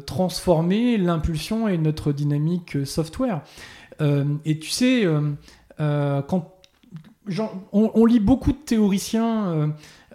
[0.06, 3.40] transformer l'impulsion et notre dynamique software.
[4.00, 5.06] et tu sais,
[5.78, 6.52] quand
[7.72, 9.72] on, on, lit beaucoup de théoriciens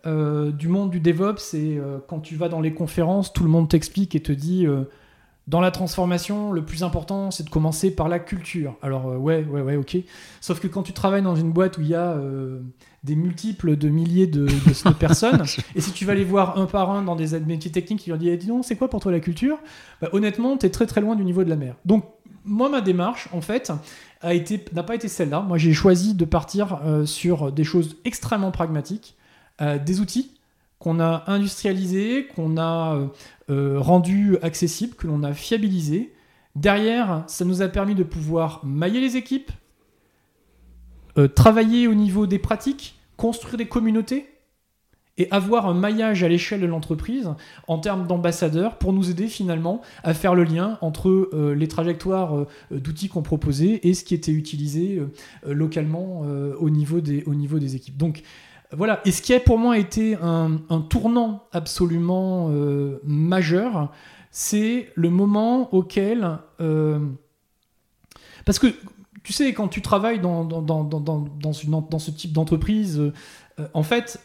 [0.07, 3.49] euh, du monde du DevOps, et euh, quand tu vas dans les conférences, tout le
[3.49, 4.83] monde t'explique et te dit euh,
[5.47, 8.75] dans la transformation, le plus important, c'est de commencer par la culture.
[8.81, 9.97] Alors ouais, ouais, ouais, ok.
[10.39, 12.17] Sauf que quand tu travailles dans une boîte où il y a
[13.03, 14.47] des multiples de milliers de,
[14.99, 15.43] personnes,
[15.75, 18.19] et si tu vas les voir un par un dans des métiers techniques, tu leur
[18.19, 19.57] dis, eh, dis donc, c'est quoi pour toi la culture?
[20.01, 21.75] Bah, Honnêtement, tu es très très loin du niveau de la mer.
[21.85, 22.03] Donc
[22.47, 23.71] moi, ma démarche, en fait,
[24.23, 25.41] n'a pas été celle-là.
[25.41, 29.17] Moi, j'ai choisi de partir sur des choses extrêmement pragmatiques
[29.59, 30.33] euh, des outils
[30.77, 33.07] qu'on a industrialisés, qu'on a euh,
[33.49, 36.13] euh, rendus accessibles, que l'on a fiabilisés.
[36.55, 39.51] Derrière, ça nous a permis de pouvoir mailler les équipes,
[41.33, 44.29] travailler au niveau des pratiques, construire des communautés
[45.17, 47.29] et avoir un maillage à l'échelle de l'entreprise
[47.67, 52.37] en termes d'ambassadeurs pour nous aider finalement à faire le lien entre euh, les trajectoires
[52.37, 56.21] euh, d'outils qu'on proposait et ce qui était utilisé euh, localement
[56.59, 57.97] au, niveau des, au niveau des équipes.
[57.97, 58.21] Donc
[58.71, 60.59] voilà, et ce qui a pour moi été un,
[60.89, 62.49] tournant absolument
[63.03, 63.91] majeur,
[64.31, 66.37] c'est le moment auquel...
[68.45, 68.67] parce que
[69.23, 73.11] tu sais, quand tu travailles dans, dans, dans, dans ce type d'entreprise,
[73.73, 74.21] en fait,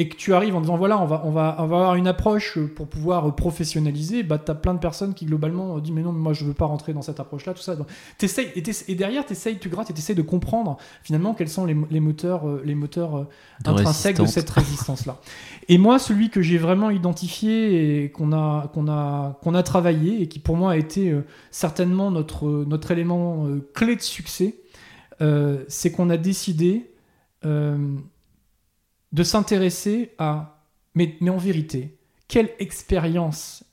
[0.00, 2.06] et que tu arrives en disant voilà, on va, on va, on va avoir une
[2.06, 6.10] approche pour pouvoir professionnaliser, bah, tu as plein de personnes qui globalement disent mais non,
[6.10, 7.76] moi je veux pas rentrer dans cette approche-là, tout ça.
[7.76, 7.86] Donc,
[8.22, 11.66] et, et, derrière, tu essayes, tu grattes et tu essayes de comprendre finalement quels sont
[11.66, 13.28] les, les moteurs, euh, les moteurs euh,
[13.66, 15.20] intrinsèques de cette résistance-là.
[15.68, 20.22] et moi, celui que j'ai vraiment identifié et qu'on a, qu'on a, qu'on a travaillé
[20.22, 24.56] et qui pour moi a été euh, certainement notre, notre élément clé de succès,
[25.68, 26.90] c'est qu'on a décidé
[29.12, 31.96] de s'intéresser à, mais, mais en vérité,
[32.28, 33.64] quelle expérience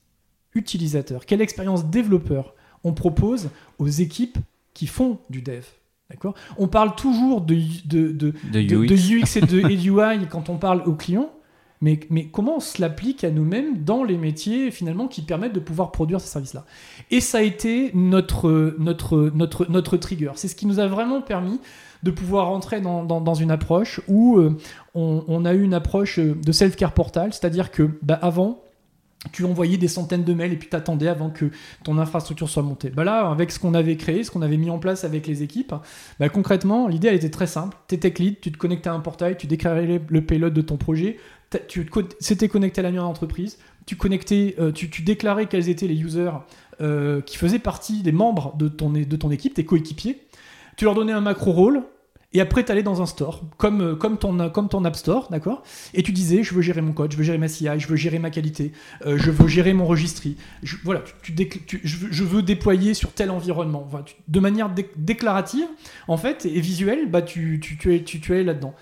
[0.55, 4.37] utilisateur, quelle expérience développeur on propose aux équipes
[4.73, 5.63] qui font du dev.
[6.09, 6.35] D'accord?
[6.57, 9.37] On parle toujours de, de, de, de, UX.
[9.37, 11.31] et de UI quand on parle aux clients,
[11.81, 15.59] mais, mais comment on se l'applique à nous-mêmes dans les métiers finalement qui permettent de
[15.59, 16.65] pouvoir produire ces services-là?
[17.11, 20.31] Et ça a été notre, notre, notre, notre trigger.
[20.35, 21.59] C'est ce qui nous a vraiment permis
[22.03, 24.57] de pouvoir rentrer dans, dans, une approche où euh,
[24.93, 28.61] on, a eu une approche euh, de self-care portal, c'est-à-dire que bah, avant,
[29.31, 31.45] tu envoyais des centaines de mails et puis t'attendais avant que
[31.83, 32.89] ton infrastructure soit montée.
[32.89, 35.43] Bah là, avec ce qu'on avait créé, ce qu'on avait mis en place avec les
[35.43, 35.73] équipes,
[36.19, 37.75] bah concrètement, l'idée était très simple.
[37.87, 40.77] Tu étais lead, tu te connectais à un portail, tu déclarais le payload de ton
[40.77, 41.17] projet,
[41.67, 41.89] tu
[42.19, 45.99] c'était connecté à la mienne d'entreprise, tu connectais, euh, tu, tu, déclarais quels étaient les
[45.99, 46.31] users
[47.25, 50.21] qui faisaient partie des membres de ton, de ton équipe, tes coéquipiers,
[50.77, 51.83] tu leur donnais un macro rôle,
[52.33, 55.29] et après, tu allais dans un store, comme, euh, comme, ton, comme ton App Store,
[55.31, 55.63] d'accord?
[55.93, 57.95] Et tu disais, je veux gérer mon code, je veux gérer ma CI, je veux
[57.95, 58.73] gérer ma qualité,
[59.05, 60.35] euh, je veux gérer mon registry.
[60.61, 61.33] Je, voilà, tu,
[61.83, 63.87] je, veux déployer sur tel environnement.
[64.27, 65.67] de manière déclarative,
[66.09, 68.75] en fait, et visuelle, bah, tu, es, es là-dedans.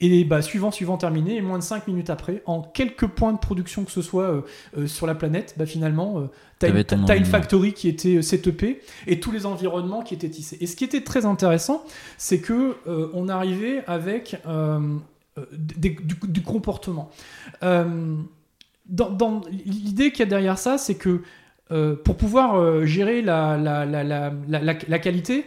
[0.00, 3.38] Et bah, suivant, suivant terminé, et moins de 5 minutes après, en quelques points de
[3.38, 4.42] production que ce soit euh,
[4.76, 6.30] euh, sur la planète, bah, finalement, euh,
[6.60, 10.56] tu as, une factory qui était setupée et tous les environnements qui étaient tissés.
[10.60, 11.84] Et ce qui était très intéressant,
[12.16, 12.76] c'est que
[13.14, 14.36] on arrivait avec
[15.52, 17.10] du, comportement.
[17.62, 21.22] dans, L'idée qu'il y a derrière ça, c'est que
[22.02, 25.44] pour pouvoir gérer la, la, la, la qualité,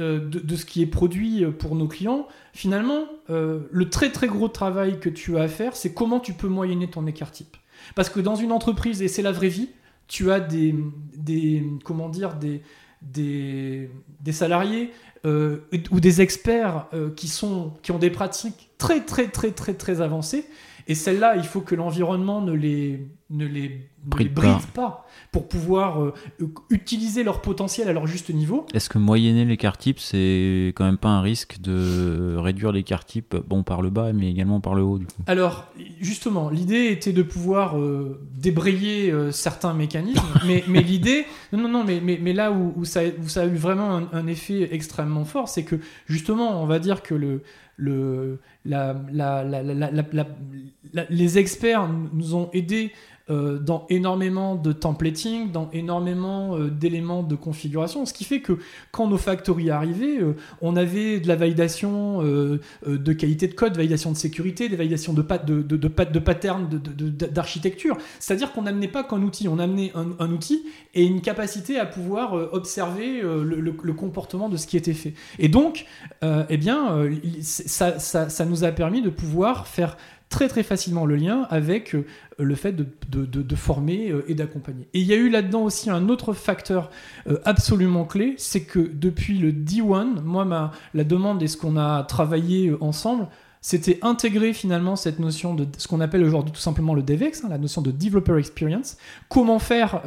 [0.00, 4.26] euh, de, ce qui est produit euh, pour nos clients, finalement, euh, le très très
[4.26, 7.56] gros travail que tu as à faire, c'est comment tu peux moyenner ton écart type.
[7.94, 9.68] Parce que dans une entreprise, et c'est la vraie vie,
[10.08, 10.74] tu as des,
[11.16, 12.62] des comment dire, des,
[13.02, 13.88] des,
[14.20, 14.90] des salariés
[15.24, 16.86] ou des experts
[17.16, 20.44] qui, sont, qui ont des pratiques très très très très très avancées
[20.86, 24.32] et celles-là, il faut que l'environnement ne les, ne les, bride,
[24.74, 25.06] pas.
[25.32, 26.12] pour pouvoir euh,
[26.68, 28.66] utiliser leur potentiel à leur juste niveau.
[28.74, 33.34] Est-ce que moyenner l'écart type, c'est quand même pas un risque de réduire l'écart type,
[33.48, 35.22] bon, par le bas, mais également par le haut du coup?
[35.26, 35.64] Alors,
[36.00, 41.68] justement, l'idée était de pouvoir euh, débrayer euh, certains mécanismes, mais, mais l'idée, non, non,
[41.68, 44.26] non, mais, mais, mais là où, où, ça, où, ça, a eu vraiment un, un
[44.26, 45.76] effet extrêmement fort, c'est que
[46.06, 47.42] justement, on va dire que le,
[47.76, 48.94] le, la,
[51.10, 52.92] les experts nous ont aidés
[53.30, 58.58] euh, dans énormément de templating, dans énormément euh, d'éléments de configuration, ce qui fait que
[58.92, 64.12] quand nos factories arrivaient, euh, on avait de la validation de qualité de code, validation
[64.12, 67.96] de sécurité, des validations de, de, de, de, de patterns d'architecture.
[68.18, 72.34] C'est-à-dire qu'on n'amenait pas qu'un outil, on amenait un, outil et une capacité à pouvoir
[72.52, 75.14] observer le, comportement de ce qui était fait.
[75.38, 75.86] Et donc,
[76.22, 77.06] eh bien,
[77.40, 79.96] ça, ça nous a permis de pouvoir faire
[80.34, 82.04] très très facilement le lien avec euh,
[82.40, 84.88] le fait de, de, former euh, et d'accompagner.
[84.92, 86.90] Et il y a eu là-dedans aussi un autre facteur
[87.28, 91.76] euh, absolument clé, c'est que depuis le D1, moi ma, la demande et ce qu'on
[91.76, 93.28] a travaillé ensemble,
[93.60, 97.48] c'était intégrer finalement cette notion de ce qu'on appelle aujourd'hui tout simplement le DevEx, hein,
[97.48, 98.96] la notion de Developer Experience.
[99.28, 100.02] Comment faire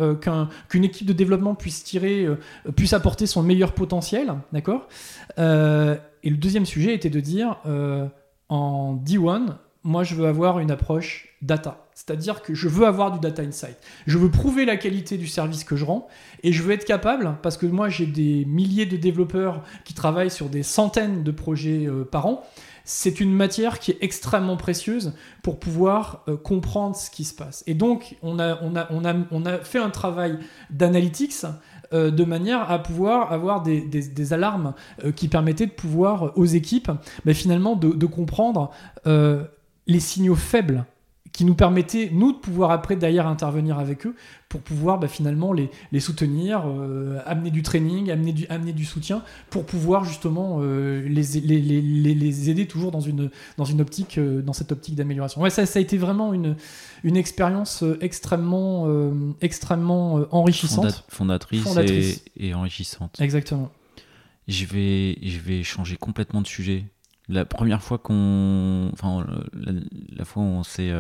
[0.68, 2.28] qu'une équipe de développement puisse tirer,
[2.76, 4.88] puisse apporter son meilleur potentiel, d'accord
[5.38, 5.42] Et
[6.30, 7.58] le deuxième sujet était de dire
[8.50, 9.56] en D1,
[9.88, 11.88] moi je veux avoir une approche data.
[11.96, 13.78] C'est-à-dire que je veux avoir du data insight.
[14.06, 16.10] Je veux prouver la qualité du service que je rends
[16.44, 20.30] et je veux être capable, parce que moi j'ai des milliers de développeurs qui travaillent
[20.30, 22.44] sur des centaines de projets euh, par an,
[22.84, 27.64] c'est une matière qui est extrêmement précieuse pour pouvoir euh, comprendre ce qui se passe.
[27.66, 30.38] Et donc on a, on a, on a, on a fait un travail
[30.70, 31.46] d'analytics
[31.94, 34.74] euh, de manière à pouvoir avoir des, des, alarmes
[35.16, 36.92] qui permettaient de pouvoir aux équipes
[37.24, 38.72] bah, finalement de, de comprendre
[39.88, 40.86] les signaux faibles
[41.38, 44.16] qui nous permettaient, nous, de pouvoir après, derrière, intervenir avec eux
[44.50, 48.86] pour pouvoir bah, finalement les, les soutenir, euh, amener du training, amener du, amener du
[48.86, 49.22] soutien,
[49.52, 54.18] pour pouvoir justement euh, les, les, les, les, aider toujours dans une, dans une optique,
[54.18, 55.40] euh, dans cette optique d'amélioration.
[55.40, 56.56] Ouais, ça, ça a été vraiment une,
[57.04, 58.88] une expérience extrêmement,
[59.40, 61.06] extrêmement enrichissante.
[61.08, 62.24] fondatrice, fondatrice.
[62.36, 63.22] Et, et, enrichissante.
[63.22, 63.70] Exactement.
[64.48, 66.86] Je vais, je vais changer complètement de sujet.
[67.30, 68.90] La première fois qu'on.
[68.94, 69.74] Enfin, la,
[70.16, 70.92] la fois où on s'est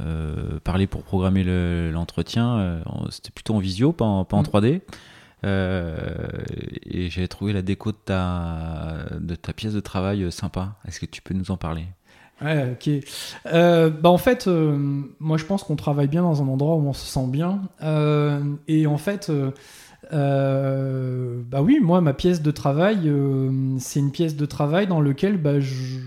[0.00, 1.44] euh, parler pour programmer
[1.92, 2.58] l'entretien.
[2.58, 4.76] Euh, c'était plutôt en visio, pas en, pas en 3D.
[4.76, 4.80] Mm.
[5.44, 5.98] Euh,
[6.86, 10.76] et j'ai trouvé la déco de ta, de ta pièce de travail sympa.
[10.86, 11.84] Est-ce que tu peux nous en parler?
[12.40, 13.52] Ouais, ok.
[14.02, 17.06] bah en fait, moi je pense qu'on travaille bien dans un endroit où on se
[17.06, 17.60] sent bien.
[18.66, 19.30] et en fait,
[20.12, 23.10] bah oui, moi ma pièce de travail,
[23.78, 25.98] c'est une pièce de travail dans laquelle bah, je,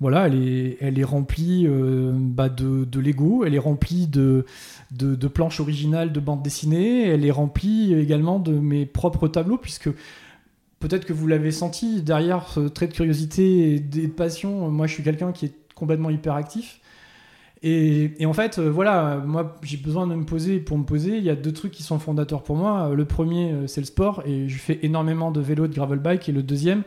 [0.00, 4.44] voilà, elle est, elle est remplie euh, bah, de, de, Lego, elle est remplie de,
[4.90, 9.88] de, planches originales de bande dessinée, elle est remplie également de mes propres tableaux, puisque
[10.80, 14.94] peut-être que vous l'avez senti, derrière ce trait de curiosité et de passion, moi je
[14.94, 16.80] suis quelqu'un qui est complètement hyperactif.
[17.66, 20.60] Et, en fait, euh, voilà, moi j'ai besoin de me poser.
[20.60, 22.92] Pour me poser, il y a deux trucs qui sont fondateurs pour moi.
[22.94, 26.28] Le premier, euh, c'est le sport, et je fais énormément de vélo, de gravel bike.
[26.28, 26.82] Et le deuxième,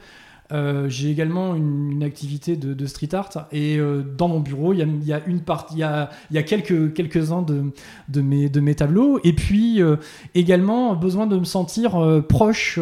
[0.53, 4.81] euh, j'ai également une, activité de, street art et euh, dans mon bureau il y
[4.83, 7.63] a, y a, une partie, il y a, y a quelques quelques uns de,
[8.07, 9.97] de mes de mes tableaux et puis euh,
[10.35, 12.79] également besoin de me sentir proche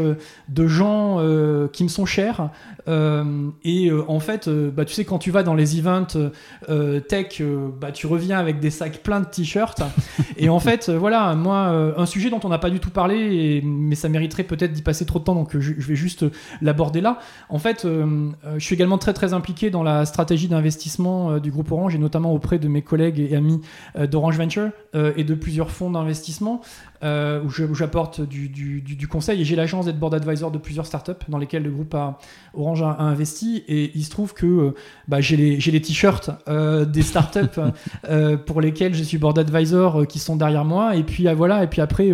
[0.49, 1.19] de gens
[1.71, 2.49] qui me sont chers.
[2.87, 6.29] Et en fait bah tu sais quand tu vas dans les events
[7.07, 7.41] tech
[7.79, 9.81] bah tu reviens avec des sacs pleins de t-shirts.
[10.37, 13.61] Et en fait voilà moi un sujet dont on n'a pas du tout parlé et,
[13.61, 16.25] mais ça mériterait peut-être d'y passer trop de temps donc je, je vais juste
[16.61, 17.19] l'aborder là.
[17.49, 21.39] en fait, euh, euh, je suis également très très impliqué dans la stratégie d'investissement euh,
[21.39, 23.61] du groupe Orange et notamment auprès de mes collègues et amis
[23.95, 26.61] d'Orange Venture et de plusieurs fonds d'investissement
[27.03, 29.41] où j'apporte du, conseil.
[29.41, 31.95] Et j'ai la chance d'être board advisor de plusieurs startups dans lesquelles le groupe
[32.53, 33.63] Orange a, investi.
[33.67, 34.73] Et il se trouve que
[35.07, 37.59] bah, j'ai les, t-shirts des startups
[38.45, 40.95] pour lesquelles je suis board advisor qui sont derrière moi.
[40.95, 41.63] Et puis voilà.
[41.63, 42.11] Et puis après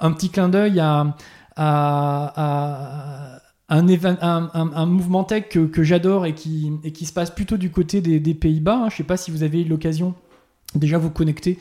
[0.00, 1.16] un petit clin d'œil à
[3.70, 8.74] un, mouvement tech que, j'adore et qui, se passe plutôt du côté des, Pays-Bas.
[8.74, 8.88] Hein.
[8.88, 10.14] Je ne sais pas si vous avez eu l'occasion
[10.74, 11.58] déjà vous connecter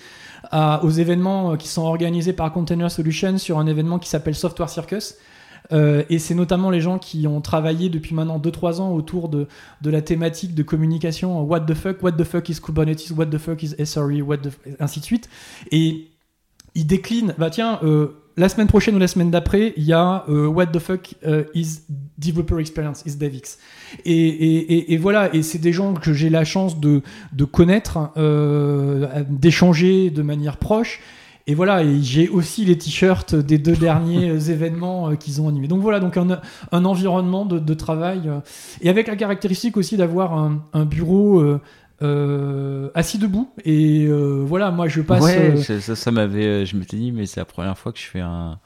[0.53, 4.70] aux événements euh, qui sont organisés par Container Solutions sur un événement qui s'appelle Software
[4.70, 5.16] Circus.
[5.72, 9.47] Euh, et c'est notamment les gens qui ont travaillé depuis maintenant 2-3 ans autour de,
[9.84, 13.62] la thématique de communication What the fuck, What the fuck is Kubernetes, What the fuck
[13.62, 14.38] is SRE, what
[14.80, 15.30] ainsi de suite.
[15.72, 16.07] Et
[16.76, 20.23] ils déclinent, bah tiens, euh, la semaine prochaine ou la semaine d'après, il y a
[20.29, 21.81] euh, What the fuck euh, is
[22.17, 23.57] Developer Experience, is DevX.
[24.05, 27.01] Et, et, voilà, et c'est des gens que j'ai la chance de,
[27.33, 31.01] de connaître, euh, d'échanger de manière proche.
[31.47, 35.67] Et voilà, et j'ai aussi les t-shirts des deux derniers événements qu'ils ont animés.
[35.67, 36.39] Donc voilà, donc un,
[36.71, 38.29] un environnement de, de, travail.
[38.81, 41.43] et avec la caractéristique aussi d'avoir un, un, bureau
[42.01, 43.49] euh, assis debout.
[43.65, 47.25] Et euh, voilà moi je passe ouais, euh, ça, ça m'avait je m'étais dit mais
[47.25, 48.59] c'est la première fois que je fais un,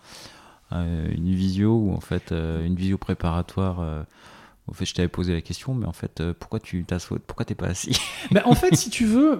[0.71, 4.05] une visio ou en fait une visio préparatoire
[4.69, 7.55] en fait, je t'avais posé la question, mais en fait, pourquoi tu t'assois Pourquoi t'es
[7.55, 7.99] pas assis?
[8.31, 9.37] Ben, En fait, si tu veux,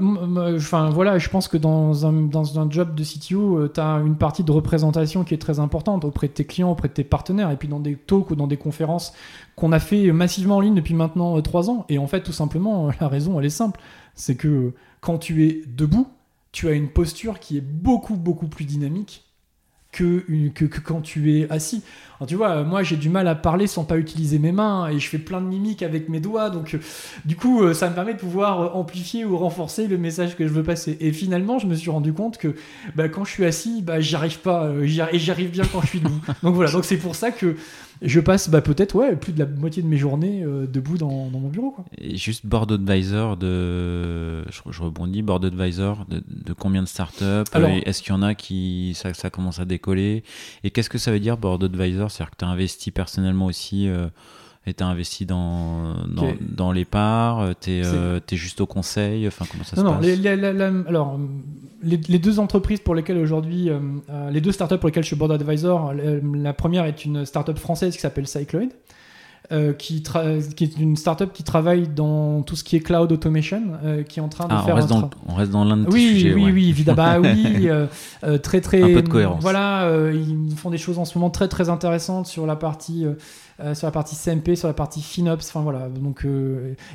[0.55, 4.17] enfin voilà, je pense que dans un, dans un job de CTO, tu as une
[4.17, 7.51] partie de représentation qui est très importante auprès de tes clients, auprès de tes partenaires,
[7.51, 9.13] et puis dans des talks ou dans des conférences
[9.55, 11.86] qu'on a fait massivement en ligne depuis maintenant euh, trois ans.
[11.89, 13.80] Et en fait, tout simplement, la raison, elle est simple.
[14.15, 16.07] C'est que quand tu es debout,
[16.51, 19.26] tu as une posture qui est beaucoup, beaucoup plus dynamique
[19.91, 21.84] que, que, quand tu es assis.
[22.26, 25.07] Tu vois, moi j'ai du mal à parler sans pas utiliser mes mains et je
[25.07, 26.80] fais plein de mimiques avec mes doigts, donc euh,
[27.26, 30.53] du coup euh, ça me permet de pouvoir amplifier ou renforcer le message que je
[30.53, 30.97] veux passer.
[30.99, 32.55] Et finalement, je me suis rendu compte que
[32.95, 35.88] bah, quand je suis assis, bah, j'y arrive pas, et j'y arrive bien quand je
[35.88, 36.21] suis debout.
[36.43, 37.55] donc voilà, donc c'est pour ça que
[38.03, 41.30] je passe bah, peut-être ouais, plus de la moitié de mes journées euh, debout dans,
[41.30, 41.71] mon bureau.
[41.71, 41.86] Quoi.
[41.97, 44.43] Et juste board advisor de.
[44.49, 47.43] Je, rebondis, board advisor de, de combien de startups?
[47.86, 48.93] Est-ce qu'il y en a qui.
[48.95, 50.24] Ça, ça commence à décoller?
[50.63, 53.88] Et qu'est-ce que ça veut dire board advisor C'est-à-dire que tu as investi personnellement aussi.
[53.88, 54.07] Euh,
[54.66, 59.28] et tu as investi dans, dans, dans les parts, tu es, euh, juste au conseil,
[59.28, 60.28] enfin comment ça se passe les,
[60.88, 61.20] Alors,
[61.82, 65.16] les, deux entreprises pour lesquelles aujourd'hui, euh, euh, les deux startups pour lesquelles je suis
[65.18, 68.70] board advisor, la première est une startup française qui s'appelle Cycloid.
[69.51, 70.01] Euh, qui,
[70.61, 74.21] est une startup qui travaille dans tout ce qui est cloud automation, euh, qui est
[74.21, 75.91] en train de Ah, on faire reste, un dans, on reste dans l'un de tes
[75.91, 76.33] oui, sujets.
[76.33, 76.51] oui, ouais.
[76.53, 76.95] oui, évidemment.
[76.95, 77.67] Bah oui,
[78.23, 78.81] euh, très, très.
[78.81, 79.41] Un peu de cohérence.
[79.41, 83.05] Voilà, ils font des choses en ce moment très, très intéressantes sur la partie,
[83.73, 85.49] sur la partie CMP, sur la partie FinOps.
[85.49, 85.89] Enfin voilà.
[85.89, 86.25] Donc,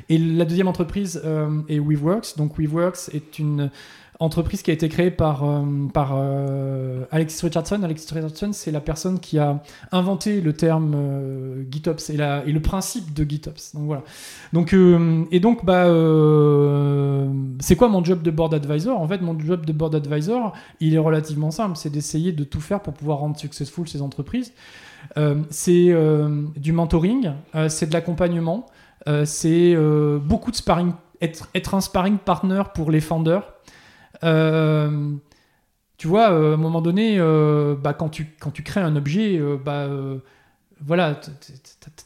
[0.09, 1.21] et la deuxième entreprise
[1.69, 2.35] est Weaveworks.
[2.37, 3.69] Donc, Weaveworks est une
[4.21, 5.63] entreprise qui a été créée par, euh,
[5.93, 7.81] par euh, Alexis Richardson.
[7.83, 9.63] Alexis Richardson, c'est la personne qui a
[9.93, 13.73] inventé le terme euh, GitOps et, le principe de GitOps.
[13.73, 14.03] Donc voilà.
[14.51, 14.75] Donc,
[15.31, 15.85] et donc, bah,
[17.59, 18.99] c'est quoi mon job de board advisor?
[18.99, 21.77] En fait, mon job de board advisor, il est relativement simple.
[21.77, 24.53] C'est d'essayer de tout faire pour pouvoir rendre successful ces entreprises.
[25.49, 25.95] C'est
[26.57, 27.31] du mentoring,
[27.69, 28.65] c'est de l'accompagnement,
[29.23, 29.77] c'est
[30.23, 30.91] beaucoup de sparring,
[31.21, 33.43] être, être un sparring partner pour les founders.
[34.23, 35.15] Euh,
[35.97, 38.95] tu vois, euh, à un moment donné, euh, bah, quand, tu, quand tu crées un
[38.95, 39.89] objet, bah,
[40.85, 41.19] voilà,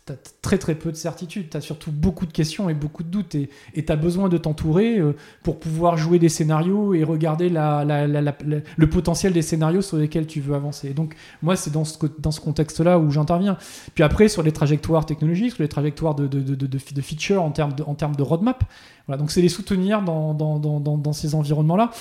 [0.06, 3.08] t'as très très peu de certitudes, tu as surtout beaucoup de questions et beaucoup de
[3.10, 7.50] doutes, et tu as besoin de t'entourer euh, pour pouvoir jouer des scénarios et regarder
[7.50, 10.90] le potentiel des scénarios sur lesquels tu veux avancer.
[10.90, 13.58] Et donc, moi, c'est dans ce, contexte-là où j'interviens.
[13.94, 17.52] Puis après, sur les trajectoires technologiques, sur les trajectoires de, de, de, de, features en
[17.52, 17.74] termes
[18.16, 18.64] de, roadmap,
[19.06, 21.92] voilà, donc c'est les soutenir dans ces environnements-là.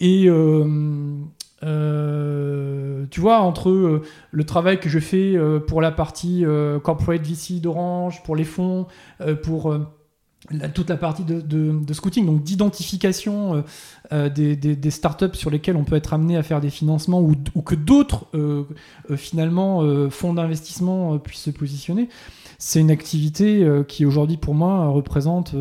[0.00, 1.18] Et euh,
[1.62, 4.02] euh, tu vois, entre euh,
[4.32, 6.44] le travail que je fais euh, pour la partie
[6.82, 8.86] corporate VC d'Orange, pour les fonds,
[9.42, 9.76] pour
[10.74, 13.64] toute la partie de, scouting, donc d'identification
[14.10, 17.74] des, startups sur lesquelles on peut être amené à faire des financements ou, ou que
[17.74, 18.26] d'autres,
[19.16, 22.08] finalement, fonds d'investissement puissent se positionner,
[22.58, 25.54] c'est une activité qui aujourd'hui, pour moi, représente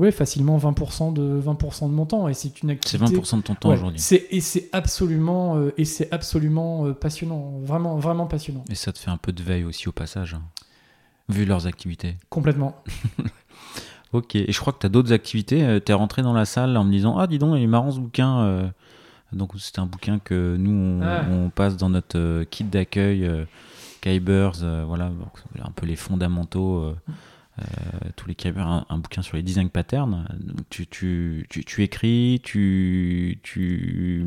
[0.00, 2.26] ouais, facilement 20% de, 20 de mon temps.
[2.28, 3.16] Et c'est une C'est activité.
[3.20, 4.00] 20% de ton temps Ouais, aujourd'hui.
[4.00, 8.92] c'est- et c'est absolument, euh, et c'est absolument euh, passionnant, vraiment, vraiment passionnant, Et ça
[8.92, 10.42] te fait un peu de veille aussi au passage, hein,
[11.28, 12.16] vu leurs activités.
[12.28, 12.82] complètement.
[14.12, 15.64] Ok, et je crois que tu as d'autres activités.
[15.64, 17.92] Euh, T'es rentré dans la salle en me disant Ah, dis donc, il est marrant
[17.92, 18.40] ce bouquin.
[18.40, 18.68] euh.
[19.32, 21.22] Donc, c'était un bouquin que nous, on, Ah.
[21.30, 23.30] on passe dans notre kit d'accueil,
[24.00, 25.12] Kybers, voilà,
[25.64, 26.96] un peu les fondamentaux, euh,
[28.16, 30.26] tous les Kybers, un, un bouquin sur les design patterns.
[30.40, 34.24] Donc, tu, tu, tu, tu écris, tu, tu,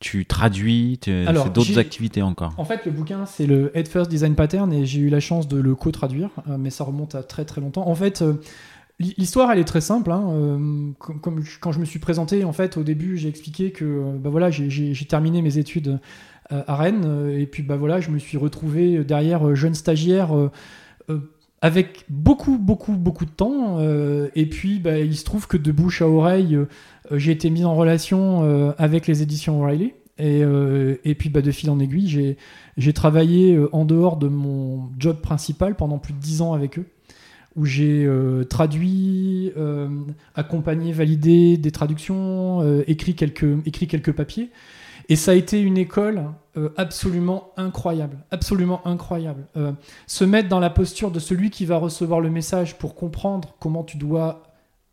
[0.00, 2.54] tu traduis, tu Alors, fais d'autres activités encore.
[2.56, 5.46] En fait, le bouquin, c'est le Head First Design Pattern et j'ai eu la chance
[5.48, 7.86] de le co-traduire, euh, mais ça remonte à très très longtemps.
[7.86, 8.34] En fait, euh,
[8.98, 10.10] l'hi- l'histoire, elle est très simple.
[10.10, 13.84] hein, euh, comme, quand je me suis présenté, en fait, au début, j'ai expliqué que
[13.84, 15.98] euh, bah voilà, j'ai- j'ai j'ai terminé mes études
[16.52, 19.74] euh, à Rennes euh, et puis bah voilà, je me suis retrouvé derrière euh, jeune
[19.74, 20.30] stagiaire.
[21.62, 23.78] Avec beaucoup, beaucoup, beaucoup de temps.
[23.80, 26.66] euh, et puis, bah, il se trouve que de bouche à oreille, euh,
[27.12, 29.94] j'ai été mis en relation euh, avec les éditions O'Reilly.
[30.22, 32.36] Et, et puis, bah, de fil en aiguille,
[32.76, 36.84] j'ai travaillé en dehors de mon job principal pendant plus de 10 ans avec eux,
[37.56, 38.06] où j'ai
[38.50, 39.50] traduit,
[40.34, 44.50] accompagné, validé des traductions, écrit, quelques, écrit quelques papiers.
[45.10, 46.24] Et ça a été une école
[46.56, 49.44] euh, absolument incroyable, absolument incroyable.
[49.56, 49.72] Euh,
[50.06, 53.82] se mettre dans la posture de celui qui va recevoir le message pour comprendre comment
[53.82, 54.44] tu dois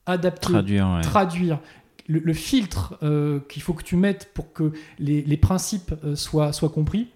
[0.08, 1.02] adapter, Traduire, ouais.
[1.02, 1.60] traduire,
[2.08, 6.52] le, le filtre euh, qu'il faut que tu mettes pour que les, les principes soient,
[6.52, 7.10] soient compris,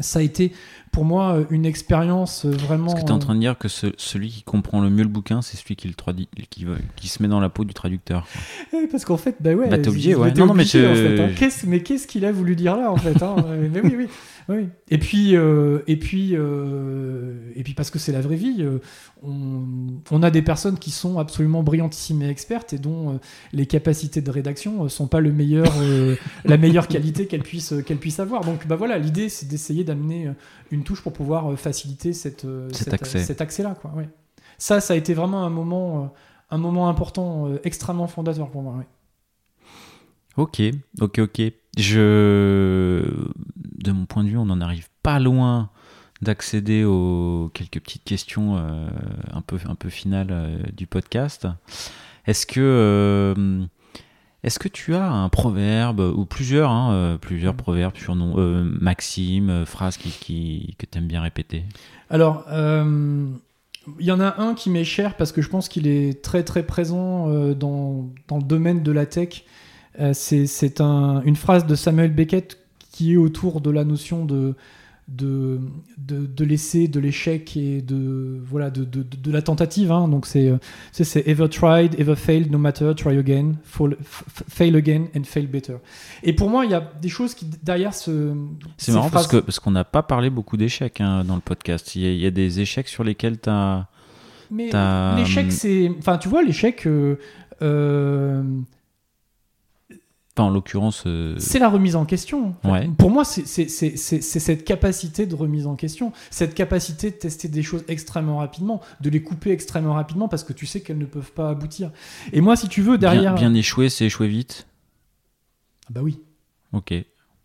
[0.00, 0.52] ça a été
[0.92, 2.86] pour moi euh, une expérience euh, vraiment.
[2.86, 4.90] Est-ce que tu es en euh, train de dire que ce- celui qui comprend le
[4.90, 6.66] mieux le bouquin, c'est celui qui, le traduit, qui,
[6.96, 8.78] qui se met dans la peau du traducteur quoi.
[8.82, 9.68] Eh, Parce qu'en fait, bah ouais.
[9.68, 10.32] Bah, t'es obligé, ouais.
[10.34, 11.30] Non, non, mais je- en fait, hein.
[11.36, 13.36] Qu'est-ce- mais qu'est-ce qu'il a voulu dire là, en fait hein
[13.72, 14.06] Mais oui, oui.
[14.48, 14.68] oui.
[14.90, 18.78] Et puis, euh, et puis, euh, et puis parce que c'est la vraie vie, euh,
[19.22, 19.62] on,
[20.10, 23.18] on a des personnes qui sont absolument brillantissimes et expertes et dont
[23.52, 25.72] les capacités de rédaction sont pas le meilleur,
[26.44, 28.44] la meilleure qualité qu'elles puissent, qu'elles puissent avoir.
[28.44, 30.28] Donc, bah voilà, l'idée, c'est d'essayer d'amener
[30.72, 33.22] une touche pour pouvoir euh, faciliter cette, euh, Cet cette- accès.
[33.22, 33.92] cet accès-là, quoi.
[33.94, 34.08] ouais.
[34.58, 36.06] Ça, ça a été vraiment un moment, euh,
[36.50, 38.74] un moment important, extrêmement fondateur pour moi.
[38.76, 38.86] ouais.
[40.36, 40.62] Ok,
[41.00, 41.42] ok, ok.
[41.78, 43.02] Je,
[43.56, 45.70] de mon point de vue, on n'en arrive pas loin
[46.22, 48.88] d'accéder aux quelques petites questions euh,
[49.32, 51.46] un peu, un peu finales euh, du podcast.
[52.26, 53.64] Est-ce que, euh,
[54.44, 57.58] est-ce que tu as un proverbe ou plusieurs, hein, euh, plusieurs Mm.
[57.58, 61.64] proverbes, surnoms, euh, maximes, euh, phrases qui, qui- que tu aimes bien répéter?
[62.10, 63.26] Alors, euh,
[63.98, 66.42] il y en a un qui m'est cher parce que je pense qu'il est très
[66.44, 69.44] très présent euh, dans, dans le domaine de la tech.
[70.14, 72.58] C'est c'est un- une phrase de Samuel Beckett
[72.92, 74.54] qui est autour de la notion de,
[75.08, 75.60] de,
[75.98, 79.92] de, de l'essai, de l'échec et de, voilà, de, de, de la tentative.
[79.92, 80.08] hein.
[80.08, 80.52] Donc c'est
[80.92, 83.96] c'est ever tried, ever failed, no matter, try again, fall,
[84.48, 85.74] fail again and fail better.
[86.22, 88.34] Et pour moi, il y a des choses qui derrière ce.
[88.78, 91.40] C'est ces marrant parce que parce qu'on n'a pas parlé beaucoup d'échecs hein, dans le
[91.42, 91.94] podcast.
[91.96, 93.88] Il y, a, il y a des échecs sur lesquels tu as.
[94.50, 94.70] Mais
[95.16, 95.90] l'échec, c'est.
[95.98, 97.16] Enfin, tu vois, l'échec, euh,
[97.62, 98.42] euh,
[100.34, 101.02] Enfin, en l'occurrence.
[101.06, 102.54] euh, c'est la remise en question.
[102.62, 102.90] Enfin, Ouais.
[102.96, 107.84] Pour moi, c'est cette capacité de remise en question, cette capacité de tester des choses
[107.88, 111.50] extrêmement rapidement, de les couper extrêmement rapidement parce que tu sais qu'elles ne peuvent pas
[111.50, 111.90] aboutir.
[112.32, 113.34] Et moi, si tu veux, derrière.
[113.34, 114.66] bien, bien échoué, c'est échoué vite?
[115.88, 116.18] Ah bah oui.
[116.72, 116.94] Ok.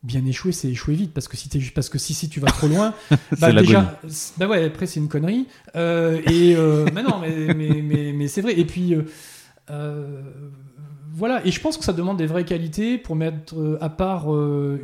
[0.03, 2.47] Bien échouer, c'est échouer vite parce que si, t'es- parce que si, si tu vas
[2.47, 2.93] trop loin,
[3.41, 3.99] bah déjà,
[4.38, 5.47] bah ouais, après c'est une connerie.
[5.75, 8.57] Euh, et euh, mais non, mais, mais, mais, mais c'est vrai.
[8.57, 9.01] Et puis euh,
[9.71, 10.21] euh,
[11.18, 11.45] voilà.
[11.45, 14.80] Et je pense que ça demande des vraies qualités pour mettre euh, à part euh,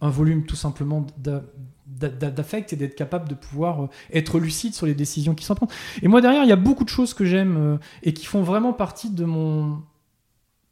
[0.00, 1.42] un volume tout simplement d'a-
[1.86, 5.54] d'a- d'affect et d'être capable de pouvoir euh, être lucide sur les décisions qui sont
[5.54, 5.68] prises.
[6.02, 8.72] Et moi derrière, il y a beaucoup de choses que j'aime et qui font vraiment
[8.72, 9.82] partie de mon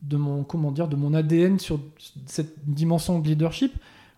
[0.02, 1.78] de mon comment dire de mon ADN sur
[2.26, 3.72] cette dimension de leadership.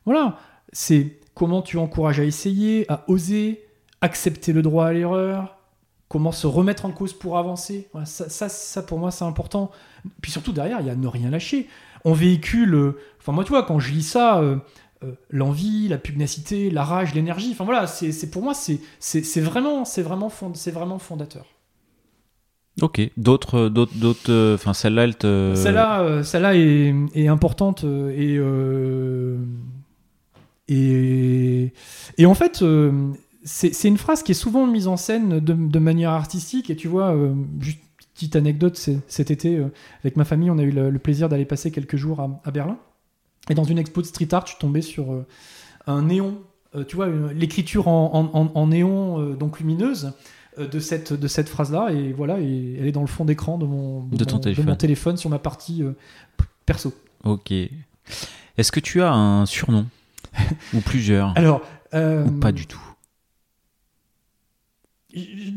[0.06, 0.38] Voilà,
[0.72, 3.66] c'est comment tu encourages à essayer, à oser,
[4.00, 5.53] accepter le droit à l'erreur,
[6.14, 7.88] comment se remettre en cause pour avancer.
[7.92, 9.72] Voilà, ça, ça, ça, pour moi, c'est important.
[10.22, 11.66] Puis surtout, derrière, il y a ne rien lâcher.
[12.04, 12.74] On véhicule.
[12.76, 14.56] euh, Enfin, moi, tu vois, quand je lis ça, euh,
[15.02, 20.02] euh, l'envie, la pugnacité, la rage, l'énergie, enfin voilà, c'est pour moi, c'est vraiment, c'est
[20.02, 21.46] vraiment, fond- c'est vraiment fondateur.
[22.80, 23.00] Ok.
[23.16, 24.54] D'autres, d'autres, d'autres.
[24.54, 25.52] Enfin, celle-là, elle te.
[25.56, 29.38] Celle-là, celle-là est, est importante et, euh,
[30.68, 31.72] et
[32.18, 32.92] et en fait, euh,
[33.44, 36.70] c'est une phrase qui est souvent mise en scène de, de manière artistique.
[36.70, 37.78] Et tu vois, euh, juste
[38.14, 38.76] petite anecdote,
[39.08, 39.68] cet été euh,
[40.02, 42.50] avec ma famille, on a eu le, le plaisir d'aller passer quelques jours à, à
[42.50, 42.78] Berlin.
[43.50, 45.26] Et dans une expo de street art, je suis tombé sur euh,
[45.86, 46.38] un néon.
[46.88, 50.12] tu vois, l'écriture en, en- en- en néon, donc lumineuse,
[50.58, 51.92] de cette, de cette phrase-là.
[51.92, 54.66] Et voilà, et elle est dans le fond d'écran de mon, De ton mon- téléphone.
[54.66, 55.82] mon téléphone sur ma partie
[56.64, 56.94] perso.
[57.24, 57.52] Ok.
[57.52, 59.86] Est-ce que tu as un surnom?
[60.74, 61.36] Ou plusieurs?
[61.36, 61.60] Alors,
[61.92, 62.80] ou pas du tout?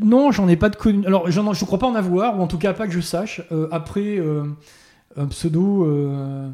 [0.02, 1.06] Non, j'en ai pas de connu.
[1.06, 3.42] Alors, j'en, je crois pas en avoir, ou en tout cas pas que je sache.
[3.52, 4.44] Euh, après, euh,
[5.16, 5.84] un pseudo.
[5.86, 6.48] euh,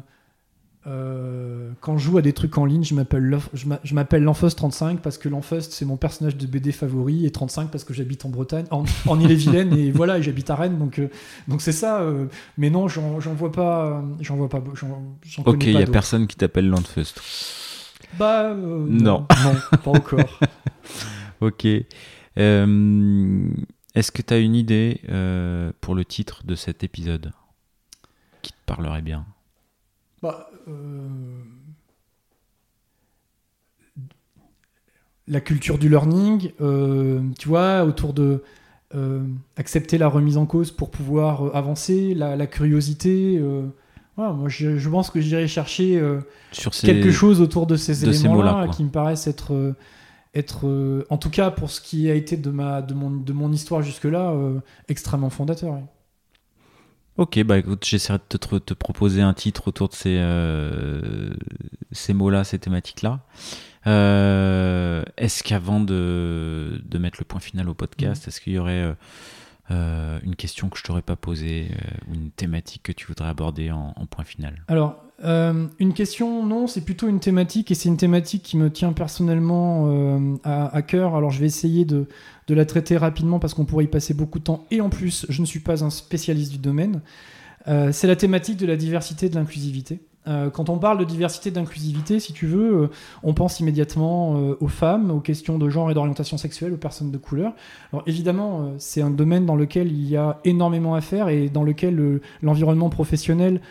[1.81, 4.23] quand je joue à des trucs en ligne, je m'appelle Lof- je m'a- je m'appelle
[4.23, 8.23] l'Enfust35 parce que l'Enfust c'est mon personnage de BD favori et 35 parce que j'habite
[8.23, 11.01] en Bretagne, en, en Ille-et-Vilaine et voilà, j'habite à Rennes donc
[11.47, 12.05] donc c'est ça.
[12.59, 15.79] mais non, j'en, j'en vois pas, j'en vois pas, j'en, j'en Ok, il y a
[15.79, 15.91] d'autres.
[15.91, 17.15] personne qui t'appelle Landfest.
[18.19, 19.25] Bah euh, Non.
[19.43, 20.39] non, pas encore.
[21.41, 21.67] Ok.
[22.37, 23.47] Euh,
[23.93, 27.31] Est-ce que tu as une idée euh, pour le titre de cet épisode
[28.41, 29.25] qui te parlerait bien?
[30.21, 31.09] Bah, euh,
[35.27, 38.43] La culture du learning, euh, tu vois, autour de
[38.93, 39.23] euh,
[39.57, 43.41] accepter la remise en cause pour pouvoir euh, avancer, la, la curiosité.
[44.15, 45.99] voilà, moi, je, je pense que j'irai chercher
[46.51, 46.85] Sur ces...
[46.85, 49.73] quelque chose autour de ces éléments-là qui me paraissent être,
[50.35, 53.33] être euh, en tout cas pour ce qui a été de, ma, de, mon, de
[53.33, 55.73] mon histoire jusque-là, euh, extrêmement fondateur.
[55.73, 55.81] oui.
[57.17, 61.33] Ok, bah écoute, j'essaierai de te, te proposer un titre autour de ces, euh,
[61.93, 63.21] ces mots-là, ces thématiques-là.
[63.85, 68.93] Est-ce qu'avant de, de mettre le point final au podcast, est-ce qu'il y aurait
[69.71, 73.29] euh, une question que je t'aurais pas posée, euh, ou une thématique que tu voudrais
[73.29, 77.89] aborder en, point final Alors, euh, une question, non, c'est plutôt une thématique, et c'est
[77.89, 81.15] une thématique qui me tient personnellement à, cœur.
[81.15, 82.07] Alors, je vais essayer de,
[82.47, 85.25] de la traiter rapidement parce qu'on pourrait y passer beaucoup de temps, et en plus,
[85.29, 87.01] je ne suis pas un spécialiste du domaine.
[87.65, 89.99] C'est la thématique de la diversité et de l'inclusivité.
[90.27, 92.87] Euh, quand on parle de diversité d'inclusivité, si tu veux, euh,
[93.23, 97.11] on pense immédiatement euh, aux femmes, aux questions de genre et d'orientation sexuelle, aux personnes
[97.11, 97.53] de couleur.
[97.93, 101.63] Alors évidemment, c'est un domaine dans lequel il y a énormément à faire et dans
[101.63, 103.61] lequel l'environnement professionnel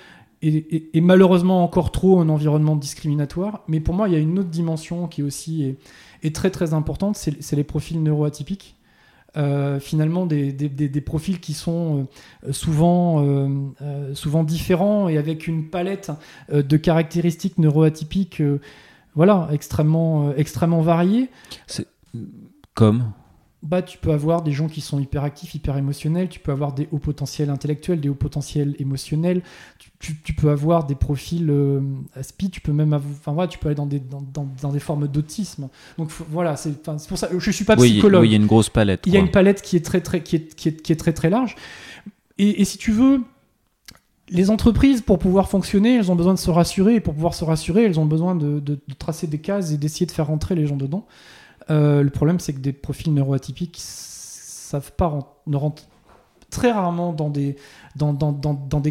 [0.43, 3.63] est, malheureusement encore trop un environnement discriminatoire.
[3.67, 5.79] Mais pour moi, il y a une autre dimension qui aussi est,
[6.23, 8.77] est très très importante, c'est les profils neuroatypiques.
[9.37, 12.07] Euh, finalement, des, des- des- profils qui sont
[12.47, 13.49] euh, souvent, euh,
[13.83, 16.13] euh, souvent différents et avec une palette
[16.53, 18.41] de caractéristiques neuroatypiques
[19.17, 21.31] voilà, extrêmement, extrêmement variées.
[22.75, 23.13] Comme
[23.67, 26.87] Bah, tu peux avoir des gens qui sont hyperactifs, hyper émotionnels, tu peux avoir des
[26.93, 29.41] hauts potentiels intellectuels, des hauts potentiels émotionnels,
[29.79, 31.81] tu, tu- tu peux avoir des profils euh,
[32.15, 34.81] aspi, tu peux même enfin voilà, tu peux aller dans des, dans, dans- dans des
[34.81, 35.69] formes d'autisme.
[35.97, 38.21] Donc faut- voilà, c'est pour ça, je suis pas Oui, psychologue.
[38.21, 39.05] oui, il y a une grosse palette.
[39.07, 39.27] Il y a quoi.
[39.27, 41.57] une palette qui est très très qui est, qui est, qui est très très large.
[42.37, 43.23] Et, et si tu veux,
[44.29, 46.97] les entreprises, pour pouvoir fonctionner, elles ont besoin de se rassurer.
[46.97, 49.79] Et pour pouvoir se rassurer, elles ont besoin de, de- de tracer des cases et
[49.79, 51.07] d'essayer de faire rentrer les gens dedans.
[51.71, 53.81] Euh, le problème, c'est que des profils neuroatypiques
[55.47, 55.85] ne rentrent
[56.51, 57.57] très rarement dans des,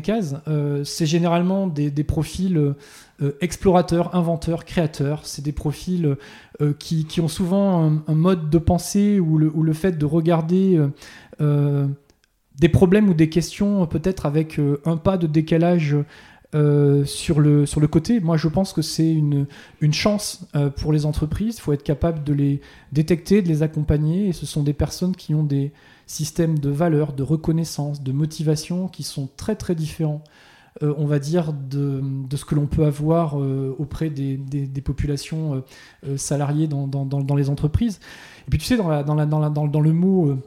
[0.02, 0.36] cases.
[0.48, 5.26] Euh, c'est généralement des, profils euh, explorateurs, inventeurs, créateurs.
[5.26, 6.18] C'est des profils
[6.80, 10.80] qui, ont souvent un, mode de pensée où le, fait de regarder
[11.40, 15.96] des problèmes ou des questions peut-être avec un pas de décalage
[16.56, 18.20] euh, sur, le, sur le côté.
[18.20, 19.48] Moi, je pense que c'est une,
[19.82, 21.58] une chance euh, pour les entreprises.
[21.58, 22.62] Il faut être capable de les
[22.92, 24.28] détecter, de les accompagner.
[24.28, 25.72] Et ce sont des personnes qui ont des
[26.06, 30.24] systèmes de valeurs, de reconnaissance, de motivation qui sont très très différents,
[30.84, 33.36] euh, on va dire, de, de ce que l'on peut avoir
[33.80, 35.64] auprès des, des- populations
[36.18, 38.00] salariées dans, dans- dans- les entreprises.
[38.48, 40.38] Et puis tu sais, dans, la- dans, la- la- dans le mot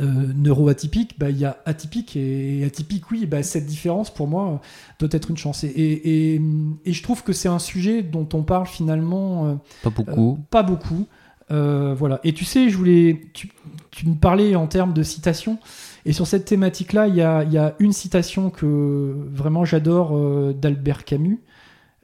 [0.00, 4.28] euh, neuroatypique, bah, il y a atypique et, et atypique, oui, bah, cette différence pour
[4.28, 4.60] moi
[5.00, 5.64] doit être une chance.
[5.64, 6.40] Et, et, et-
[6.84, 10.32] et je trouve que c'est un sujet dont on parle finalement euh, Pas beaucoup.
[10.38, 11.06] euh, pas beaucoup.
[11.50, 12.20] Euh, voilà.
[12.24, 13.22] Et tu sais, je voulais.
[13.32, 13.50] Tu,
[13.90, 15.58] tu me parlais en termes de citations.
[16.04, 20.12] Et sur cette thématique-là, il y a, il y a une citation que vraiment j'adore
[20.54, 21.40] d'Albert Camus.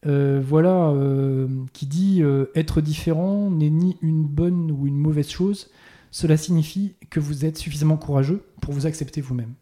[0.07, 5.29] Euh, voilà, euh, qui dit euh, Être différent n'est ni une bonne ou une mauvaise
[5.31, 5.71] chose.
[6.15, 9.55] Cela signifie que vous êtes suffisamment courageux pour vous accepter vous-même.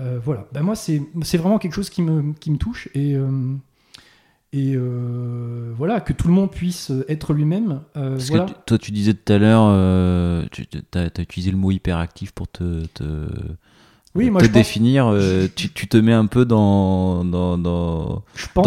[0.00, 0.48] Euh, voilà.
[0.50, 1.02] Ben moi, c'est
[1.36, 2.88] vraiment quelque chose qui me, qui me touche.
[2.94, 3.14] Et.
[3.14, 3.54] euh,
[4.54, 7.82] et euh, voilà, que tout le monde puisse être lui-même.
[7.92, 8.46] Parce voilà.
[8.66, 13.26] toi, tu disais tout à l'heure, tu as, utilisé le mot hyperactif pour te, te,
[14.16, 15.08] Oui, moi te définir.
[15.08, 18.22] euh, tu, tu te mets un peu dans, dans, dans,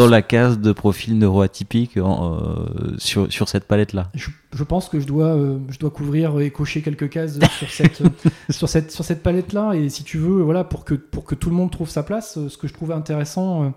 [0.10, 4.10] la case de profil neuroatypique en, euh, sur, sur cette palette-là.
[4.14, 7.70] je, je pense que je dois, euh, je dois couvrir et cocher quelques cases sur
[7.70, 8.04] cette,
[8.50, 9.74] sur cette, sur cette palette-là.
[9.74, 12.38] Et si tu veux, voilà, pour que, pour que tout le monde trouve sa place,
[12.50, 13.74] ce que je trouvais intéressant,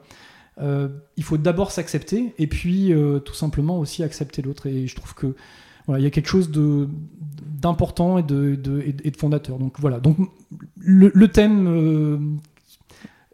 [0.61, 2.93] il faut d'abord s'accepter et puis
[3.25, 4.67] tout simplement aussi accepter l'autre.
[4.67, 5.35] Et je trouve que
[5.91, 6.89] voilà, il y a quelque chose de
[7.61, 9.59] d'important et de, de, et de- fondateur.
[9.59, 10.01] Donc voilà.
[10.01, 10.17] Donc
[10.79, 11.67] le, le thème.
[11.67, 12.19] euh,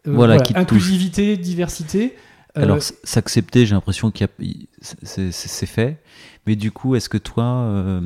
[0.07, 2.15] euh, Voilà, qui inclusivité, diversité.
[2.57, 6.01] euh, Alors, s'accepter, j'ai l'impression qu'il y a- il- c'est- fait.
[6.45, 8.01] Mais du coup, est-ce que toi, euh,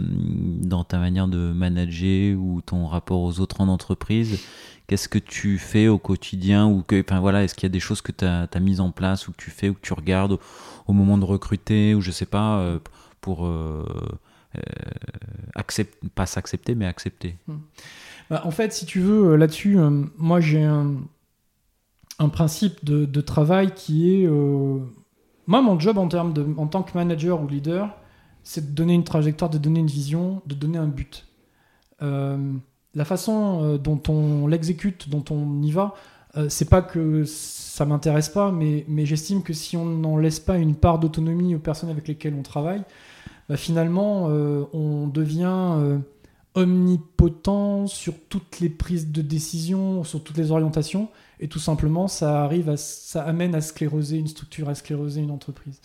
[0.62, 4.40] dans ta manière de manager ou ton rapport aux autres en entreprise,
[4.88, 7.80] qu'est-ce que tu fais au quotidien ou que, enfin voilà, est-ce qu'il y a des
[7.80, 10.34] choses que tu as, mises en place ou que tu fais ou que tu regardes
[10.34, 10.40] au,
[10.88, 12.64] au moment de recruter ou je sais pas
[13.22, 13.86] pour euh,
[14.58, 15.84] euh,
[16.16, 17.36] pas s'accepter mais accepter.
[18.30, 20.98] Bah, en fait, si tu veux, euh, là-dessus, euh, moi j'ai un,
[22.34, 24.28] principe de, travail qui est.
[25.48, 27.96] moi, mon job en, termes de, en tant que manager ou leader,
[28.44, 31.26] c'est de donner une trajectoire, de donner une vision, de donner un but.
[32.00, 35.96] La façon dont on l'exécute, dont on y va,
[36.48, 40.76] c'est pas que ça m'intéresse pas, mais j'estime que si on n'en laisse pas une
[40.76, 42.84] part d'autonomie aux personnes avec lesquelles on travaille,
[43.52, 45.98] bah, finalement, euh, on devient euh,
[46.56, 51.10] omnipotent sur toutes les prises de décision, sur toutes les orientations,
[51.42, 55.32] et tout simplement, ça arrive, à, ça amène à scléroser une structure, à scléroser une
[55.32, 55.82] entreprise.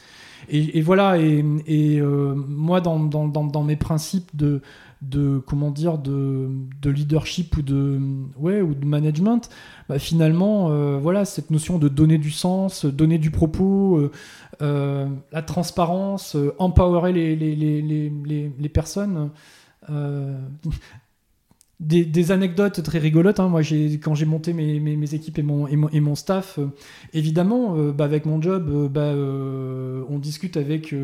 [0.48, 1.18] Et, voilà.
[1.18, 1.43] Et,
[2.01, 4.62] euh, moi, dans, dans, dans mes principes de
[5.02, 6.48] de comment dire de,
[6.81, 8.01] de leadership ou de
[8.36, 9.51] ouais ou de management
[9.89, 14.10] bah, finalement euh, voilà cette notion de donner du sens donner du propos euh,
[14.62, 19.31] euh, la transparence empowerer les, les, les, les, les, personnes
[21.78, 23.39] des, anecdotes très rigolotes.
[23.39, 23.48] hein.
[23.48, 23.61] Moi,
[24.03, 26.69] quand j'ai monté mes, mes, équipes et mon, et mon, et mon staff, euh,
[27.12, 29.12] évidemment, euh, bah, avec mon job, euh, bah,
[30.09, 30.94] on discute avec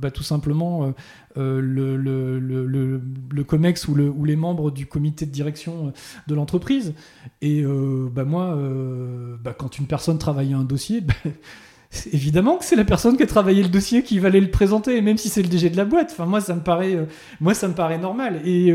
[0.00, 0.92] bah, tout simplement
[1.36, 3.00] le, le, le,
[3.32, 5.92] le, COMEX ou, ou les membres du comité de direction
[6.26, 6.94] de l'entreprise.
[7.42, 8.56] Et bah, moi,
[9.42, 11.14] bah, quand une personne travaille un dossier, bah,
[12.12, 15.00] évidemment que c'est la personne qui a travaillé le dossier qui va aller le présenter,
[15.00, 16.10] même si c'est le DG de la boîte.
[16.12, 16.96] Enfin, moi, ça me paraît,
[17.40, 18.40] moi, ça me paraît normal.
[18.44, 18.72] Et,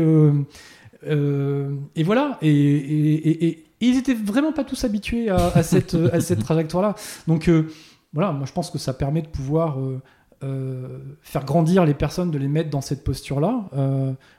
[1.04, 2.38] euh, et voilà.
[2.42, 6.40] Et, et, et, et ils étaient vraiment pas tous habitués à, à cette, à cette
[6.40, 6.94] trajectoire-là.
[7.26, 7.68] Donc, euh,
[8.12, 9.78] voilà, moi, je pense que ça permet de pouvoir
[10.42, 13.68] euh, faire grandir les personnes, de les mettre dans cette posture-là.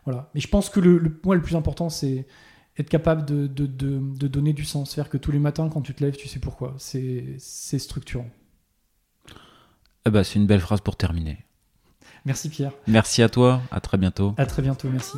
[0.05, 0.29] Voilà.
[0.34, 2.25] Mais je pense que le, le, moi, le plus important, c'est
[2.79, 4.93] être capable de, de, de, de donner du sens.
[4.93, 6.75] Faire que tous les matins, quand tu te lèves, tu sais pourquoi.
[6.77, 8.29] C'est c'est structurant.
[10.05, 11.39] Eh ben, c'est une belle phrase pour terminer.
[12.25, 12.71] Merci Pierre.
[12.88, 13.61] Merci à toi.
[13.71, 14.34] À très bientôt.
[14.38, 14.89] À très bientôt.
[14.89, 15.17] Merci.